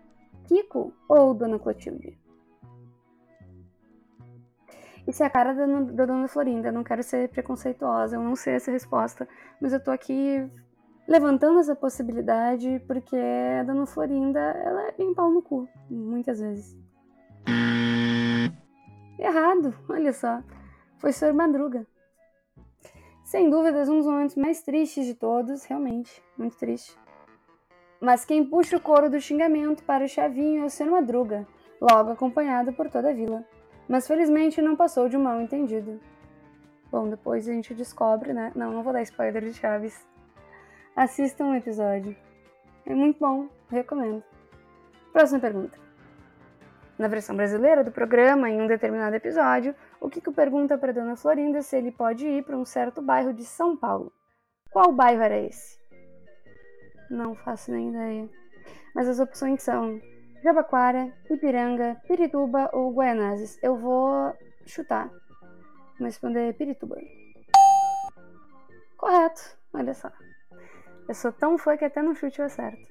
Kiko 0.47 0.95
ou 1.09 1.35
Dona 1.35 1.59
Clotilde? 1.59 2.17
Isso 5.05 5.25
é 5.25 5.27
a 5.27 5.31
cara 5.31 5.53
da, 5.53 5.67
da 5.67 6.07
Dona 6.07 6.29
Florinda. 6.29 6.71
não 6.71 6.85
quero 6.85 7.03
ser 7.03 7.29
preconceituosa, 7.29 8.15
eu 8.15 8.23
não 8.23 8.37
sei 8.37 8.55
essa 8.55 8.71
resposta, 8.71 9.29
mas 9.61 9.73
eu 9.73 9.83
tô 9.83 9.91
aqui 9.91 10.49
levantando 11.09 11.59
essa 11.59 11.75
possibilidade 11.75 12.81
porque 12.87 13.17
a 13.17 13.65
Dona 13.65 13.85
Florinda, 13.85 14.39
ela 14.39 14.83
é 14.83 14.93
bem 14.93 15.13
pau 15.13 15.29
no 15.29 15.43
cu, 15.43 15.69
muitas 15.91 16.39
vezes. 16.39 16.79
Errado, 19.19 19.75
olha 19.89 20.13
só. 20.13 20.41
Foi 20.99 21.13
Sr. 21.13 21.35
Madruga. 21.35 21.85
Sem 23.25 23.51
dúvidas, 23.51 23.89
um 23.89 23.97
dos 23.97 24.07
momentos 24.07 24.37
mais 24.37 24.63
tristes 24.63 25.05
de 25.05 25.15
todos, 25.17 25.65
realmente, 25.65 26.23
muito 26.39 26.57
triste. 26.57 26.97
Mas 28.01 28.25
quem 28.25 28.45
puxa 28.45 28.79
o 28.79 28.81
coro 28.81 29.11
do 29.11 29.21
xingamento 29.21 29.85
para 29.85 30.05
o 30.05 30.09
Chavinho 30.09 30.63
é 30.63 30.65
o 30.65 30.71
Sr. 30.71 30.91
Madruga, 30.91 31.47
logo 31.79 32.11
acompanhado 32.11 32.73
por 32.73 32.89
toda 32.89 33.11
a 33.11 33.13
vila. 33.13 33.45
Mas 33.87 34.07
felizmente 34.07 34.63
não 34.63 34.75
passou 34.75 35.09
de 35.09 35.17
um 35.17 35.23
mal 35.23 35.41
entendido. 35.41 36.01
Bom, 36.91 37.09
depois 37.09 37.49
a 37.49 37.53
gente 37.53 37.75
descobre, 37.75 38.33
né? 38.33 38.53
Não, 38.55 38.73
não 38.73 38.83
vou 38.83 38.93
dar 38.93 39.03
spoiler 39.03 39.45
de 39.45 39.53
Chaves. 39.53 40.07
Assistam 40.97 41.47
um 41.47 41.55
episódio. 41.55 42.17
É 42.87 42.95
muito 42.95 43.19
bom, 43.21 43.49
recomendo. 43.69 44.25
Próxima 45.13 45.39
pergunta. 45.39 45.79
Na 46.99 47.09
versão 47.09 47.35
brasileira 47.35 47.83
do 47.83 47.91
programa, 47.91 48.51
em 48.51 48.61
um 48.61 48.67
determinado 48.67 49.17
episódio, 49.17 49.75
o 50.01 50.09
Kiko 50.11 50.33
pergunta 50.33 50.77
para 50.77 50.93
Dona 50.93 51.17
Florinda 51.17 51.63
se 51.63 51.77
ele 51.77 51.91
pode 51.91 52.27
ir 52.27 52.45
para 52.45 52.57
um 52.57 52.65
certo 52.65 53.01
bairro 53.01 53.33
de 53.33 53.45
São 53.45 53.77
Paulo. 53.77 54.13
Qual 54.71 54.93
bairro 54.93 55.23
era 55.23 55.39
esse? 55.39 55.80
Não 57.11 57.35
faço 57.35 57.73
nem 57.73 57.89
ideia. 57.91 58.29
Mas 58.95 59.09
as 59.09 59.19
opções 59.19 59.63
são 59.63 60.01
Jabaquara, 60.43 61.13
Ipiranga, 61.29 62.01
Pirituba 62.07 62.71
ou 62.73 62.93
Guaianazes. 62.93 63.59
Eu 63.63 63.77
vou 63.77 64.33
chutar. 64.65 65.09
Vou 65.99 66.07
responder 66.07 66.55
Pirituba. 66.55 66.97
Correto, 68.97 69.59
olha 69.75 69.93
só. 69.93 70.11
Eu 71.09 71.15
sou 71.15 71.33
tão 71.33 71.59
fã 71.59 71.77
que 71.77 71.85
até 71.85 72.01
no 72.01 72.15
chute 72.15 72.39
eu 72.39 72.47
acerto. 72.47 72.89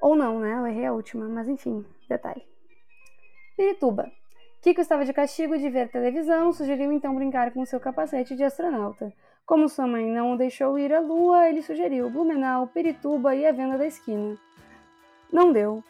Ou 0.00 0.14
não, 0.14 0.38
né? 0.38 0.54
Eu 0.54 0.66
errei 0.66 0.86
a 0.86 0.92
última, 0.92 1.28
mas 1.28 1.48
enfim, 1.48 1.84
detalhe. 2.08 2.46
Pirituba. 3.56 4.10
Kiko 4.62 4.80
estava 4.80 5.04
de 5.04 5.12
castigo 5.12 5.58
de 5.58 5.68
ver 5.68 5.90
televisão, 5.90 6.52
sugeriu 6.52 6.92
então 6.92 7.14
brincar 7.14 7.52
com 7.52 7.64
seu 7.64 7.80
capacete 7.80 8.36
de 8.36 8.44
astronauta. 8.44 9.12
Como 9.48 9.66
sua 9.66 9.86
mãe 9.86 10.04
não 10.04 10.34
o 10.34 10.36
deixou 10.36 10.78
ir 10.78 10.92
à 10.92 11.00
lua, 11.00 11.48
ele 11.48 11.62
sugeriu 11.62 12.10
Blumenau, 12.10 12.66
Pirituba 12.66 13.34
e 13.34 13.46
a 13.46 13.50
venda 13.50 13.78
da 13.78 13.86
esquina. 13.86 14.36
Não 15.32 15.50
deu. 15.50 15.82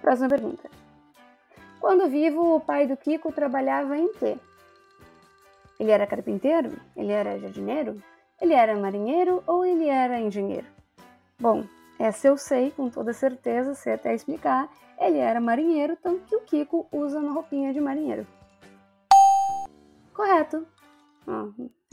Próxima 0.00 0.30
pergunta. 0.30 0.70
Quando 1.78 2.08
vivo, 2.08 2.56
o 2.56 2.60
pai 2.60 2.86
do 2.86 2.96
Kiko 2.96 3.30
trabalhava 3.30 3.98
em 3.98 4.10
quê? 4.14 4.38
Ele 5.78 5.90
era 5.90 6.06
carpinteiro? 6.06 6.72
Ele 6.96 7.12
era 7.12 7.38
jardineiro? 7.38 8.02
Ele 8.40 8.54
era 8.54 8.74
marinheiro 8.74 9.44
ou 9.46 9.62
ele 9.62 9.86
era 9.86 10.18
engenheiro? 10.18 10.66
Bom, 11.38 11.64
essa 11.98 12.26
eu 12.26 12.38
sei 12.38 12.70
com 12.70 12.88
toda 12.88 13.12
certeza, 13.12 13.74
sei 13.74 13.92
até 13.92 14.14
explicar. 14.14 14.72
Ele 14.98 15.18
era 15.18 15.42
marinheiro, 15.42 15.94
tanto 16.02 16.24
que 16.24 16.36
o 16.36 16.40
Kiko 16.40 16.88
usa 16.90 17.18
uma 17.18 17.32
roupinha 17.32 17.70
de 17.74 17.82
marinheiro. 17.82 18.26
Correto. 20.14 20.66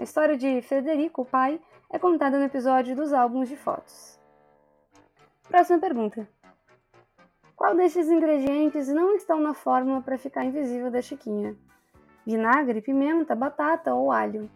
A 0.02 0.04
história 0.04 0.36
de 0.36 0.64
Frederico, 0.64 1.22
o 1.22 1.26
pai, 1.26 1.62
é 1.88 2.00
contada 2.00 2.40
no 2.40 2.46
episódio 2.46 2.96
dos 2.96 3.14
álbuns 3.14 3.48
de 3.48 3.56
fotos. 3.56 4.20
Próxima 5.48 5.80
pergunta. 5.80 6.28
Qual 7.56 7.76
desses 7.76 8.10
ingredientes 8.10 8.88
não 8.88 9.14
estão 9.16 9.40
na 9.40 9.54
fórmula 9.54 10.02
para 10.02 10.18
ficar 10.18 10.44
invisível 10.44 10.90
da 10.90 11.04
Chiquinha? 11.04 11.56
Vinagre, 12.26 12.82
pimenta, 12.82 13.36
batata 13.36 13.94
ou 13.94 14.12
alho? 14.12 14.50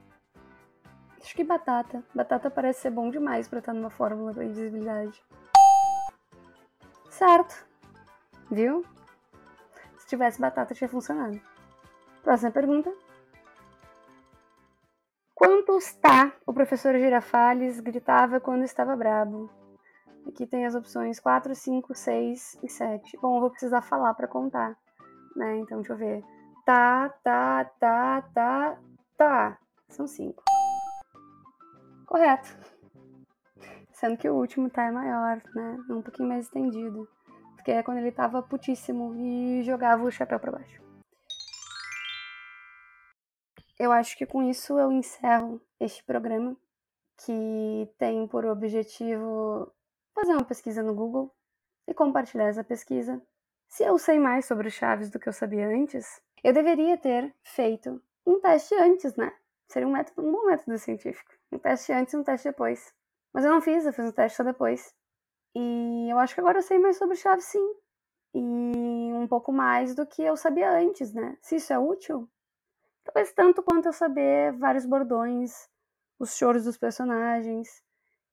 Acho 1.21 1.35
que 1.35 1.43
batata. 1.43 2.03
Batata 2.11 2.49
parece 2.49 2.81
ser 2.81 2.89
bom 2.89 3.11
demais 3.11 3.47
para 3.47 3.59
estar 3.59 3.73
numa 3.73 3.91
fórmula 3.91 4.33
para 4.33 4.45
invisibilidade. 4.45 5.23
Certo. 7.11 7.67
Viu? 8.49 8.83
Se 9.99 10.07
tivesse 10.07 10.41
batata, 10.41 10.73
tinha 10.73 10.89
funcionado. 10.89 11.39
Próxima 12.23 12.49
pergunta. 12.49 12.91
Quantos 15.35 15.93
tá 15.95 16.31
o 16.47 16.53
professor 16.53 16.95
Girafales 16.95 17.81
gritava 17.81 18.39
quando 18.39 18.63
estava 18.63 18.95
brabo? 18.95 19.49
Aqui 20.25 20.47
tem 20.47 20.65
as 20.65 20.75
opções 20.75 21.19
4, 21.19 21.53
5, 21.53 21.93
6 21.93 22.59
e 22.63 22.69
7. 22.69 23.17
Bom, 23.21 23.35
eu 23.35 23.41
vou 23.41 23.49
precisar 23.49 23.81
falar 23.81 24.13
para 24.13 24.29
contar, 24.29 24.77
né? 25.35 25.57
Então, 25.57 25.79
deixa 25.79 25.91
eu 25.91 25.97
ver. 25.97 26.23
Tá, 26.65 27.09
tá, 27.21 27.65
tá, 27.77 28.21
tá, 28.33 28.77
tá. 29.17 29.57
São 29.89 30.07
5. 30.07 30.41
Correto. 32.05 32.57
Sendo 33.91 34.15
que 34.15 34.29
o 34.29 34.35
último 34.35 34.69
tá 34.69 34.85
é 34.85 34.91
maior, 34.91 35.41
né? 35.53 35.83
Um 35.89 36.01
pouquinho 36.01 36.29
mais 36.29 36.45
estendido. 36.45 37.09
Porque 37.57 37.71
é 37.71 37.83
quando 37.83 37.97
ele 37.97 38.11
tava 38.13 38.41
putíssimo 38.41 39.13
e 39.17 39.63
jogava 39.63 40.05
o 40.05 40.11
chapéu 40.11 40.39
para 40.39 40.53
baixo. 40.53 40.84
Eu 43.77 43.91
acho 43.91 44.17
que 44.17 44.25
com 44.25 44.41
isso 44.43 44.79
eu 44.79 44.91
encerro 44.91 45.61
este 45.79 46.03
programa, 46.03 46.55
que 47.17 47.89
tem 47.97 48.27
por 48.27 48.45
objetivo 48.45 49.71
fazer 50.13 50.31
uma 50.31 50.45
pesquisa 50.45 50.81
no 50.81 50.95
Google 50.95 51.33
e 51.87 51.93
compartilhar 51.93 52.47
essa 52.47 52.63
pesquisa. 52.63 53.21
Se 53.67 53.83
eu 53.83 53.97
sei 53.97 54.19
mais 54.19 54.45
sobre 54.45 54.69
Chaves 54.69 55.09
do 55.09 55.19
que 55.19 55.27
eu 55.27 55.33
sabia 55.33 55.67
antes, 55.67 56.21
eu 56.43 56.53
deveria 56.53 56.97
ter 56.97 57.35
feito 57.43 58.01
um 58.25 58.39
teste 58.39 58.73
antes, 58.75 59.15
né? 59.15 59.33
Seria 59.67 59.87
um, 59.87 59.91
método, 59.91 60.25
um 60.25 60.31
bom 60.31 60.45
método 60.45 60.77
científico. 60.77 61.31
Um 61.51 61.59
teste 61.59 61.91
antes 61.91 62.13
e 62.13 62.17
um 62.17 62.23
teste 62.23 62.47
depois. 62.47 62.93
Mas 63.33 63.43
eu 63.43 63.51
não 63.51 63.61
fiz, 63.61 63.85
eu 63.85 63.91
fiz 63.91 64.05
um 64.05 64.11
teste 64.11 64.37
só 64.37 64.43
depois. 64.43 64.93
E 65.53 66.09
eu 66.09 66.17
acho 66.19 66.33
que 66.33 66.39
agora 66.39 66.59
eu 66.59 66.63
sei 66.63 66.79
mais 66.79 66.97
sobre 66.97 67.15
Chaves 67.17 67.45
sim. 67.45 67.75
E 68.33 68.39
um 69.13 69.27
pouco 69.27 69.51
mais 69.51 69.95
do 69.95 70.05
que 70.05 70.21
eu 70.21 70.37
sabia 70.37 70.71
antes, 70.71 71.13
né? 71.13 71.37
Se 71.41 71.57
isso 71.57 71.73
é 71.73 71.79
útil, 71.79 72.29
talvez 73.05 73.31
tanto 73.33 73.63
quanto 73.63 73.85
eu 73.85 73.93
saber 73.93 74.51
vários 74.57 74.85
bordões, 74.85 75.69
os 76.19 76.35
choros 76.35 76.65
dos 76.65 76.77
personagens 76.77 77.81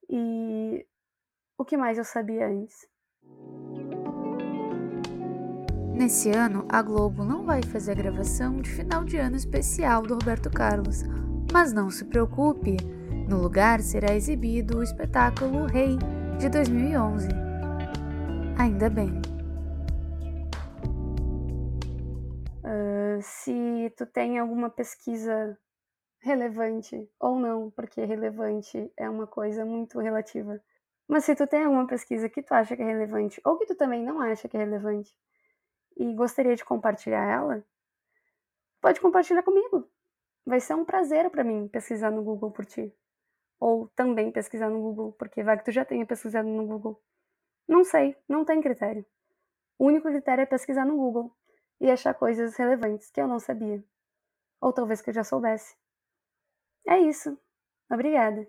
e 0.08 0.85
o 1.58 1.64
que 1.64 1.76
mais 1.76 1.98
eu 1.98 2.04
sabia 2.04 2.48
antes. 2.48 2.88
Nesse 5.94 6.30
ano, 6.30 6.66
a 6.68 6.82
Globo 6.82 7.24
não 7.24 7.44
vai 7.44 7.62
fazer 7.62 7.92
a 7.92 7.94
gravação 7.94 8.56
de 8.56 8.70
final 8.70 9.04
de 9.04 9.18
ano 9.18 9.37
especial 9.37 10.02
do 10.02 10.14
Roberto 10.14 10.50
Carlos, 10.50 11.02
mas 11.52 11.72
não 11.72 11.90
se 11.90 12.04
preocupe, 12.06 12.76
no 13.28 13.40
lugar 13.40 13.80
será 13.80 14.14
exibido 14.14 14.78
o 14.78 14.82
espetáculo 14.82 15.66
Rei 15.66 15.96
de 16.38 16.48
2011. 16.48 17.28
Ainda 18.58 18.90
bem. 18.90 19.31
Se 23.22 23.90
tu 23.96 24.06
tem 24.06 24.38
alguma 24.38 24.70
pesquisa 24.70 25.58
relevante 26.20 27.11
ou 27.18 27.38
não, 27.38 27.70
porque 27.70 28.04
relevante 28.04 28.92
é 28.96 29.08
uma 29.08 29.26
coisa 29.26 29.64
muito 29.64 29.98
relativa 29.98 30.61
mas 31.12 31.26
se 31.26 31.35
tu 31.35 31.46
tem 31.46 31.64
alguma 31.64 31.87
pesquisa 31.87 32.26
que 32.26 32.42
tu 32.42 32.54
acha 32.54 32.74
que 32.74 32.80
é 32.80 32.87
relevante 32.87 33.38
ou 33.44 33.58
que 33.58 33.66
tu 33.66 33.74
também 33.74 34.02
não 34.02 34.18
acha 34.18 34.48
que 34.48 34.56
é 34.56 34.61
relevante 34.61 35.14
e 35.94 36.14
gostaria 36.14 36.56
de 36.56 36.64
compartilhar 36.64 37.22
ela, 37.22 37.62
pode 38.80 38.98
compartilhar 38.98 39.42
comigo. 39.42 39.87
Vai 40.46 40.58
ser 40.58 40.72
um 40.72 40.87
prazer 40.87 41.28
para 41.28 41.44
mim 41.44 41.68
pesquisar 41.68 42.11
no 42.11 42.22
Google 42.22 42.50
por 42.50 42.64
ti. 42.64 42.90
Ou 43.61 43.88
também 43.88 44.32
pesquisar 44.32 44.70
no 44.70 44.80
Google, 44.80 45.12
porque 45.12 45.42
vai 45.42 45.58
que 45.58 45.66
tu 45.66 45.70
já 45.70 45.85
tenha 45.85 46.06
pesquisado 46.06 46.48
no 46.48 46.66
Google. 46.66 46.98
Não 47.68 47.85
sei, 47.85 48.16
não 48.26 48.42
tem 48.42 48.62
critério. 48.62 49.04
O 49.78 49.88
único 49.88 50.08
critério 50.08 50.40
é 50.40 50.46
pesquisar 50.46 50.87
no 50.87 50.96
Google 50.96 51.37
e 51.82 51.90
achar 51.90 52.14
coisas 52.14 52.56
relevantes 52.56 53.10
que 53.10 53.20
eu 53.20 53.28
não 53.28 53.40
sabia. 53.40 53.84
Ou 54.60 54.72
talvez 54.72 55.02
que 55.02 55.10
eu 55.10 55.14
já 55.14 55.24
soubesse. 55.24 55.76
É 56.86 56.96
isso. 56.98 57.36
Obrigada. 57.90 58.46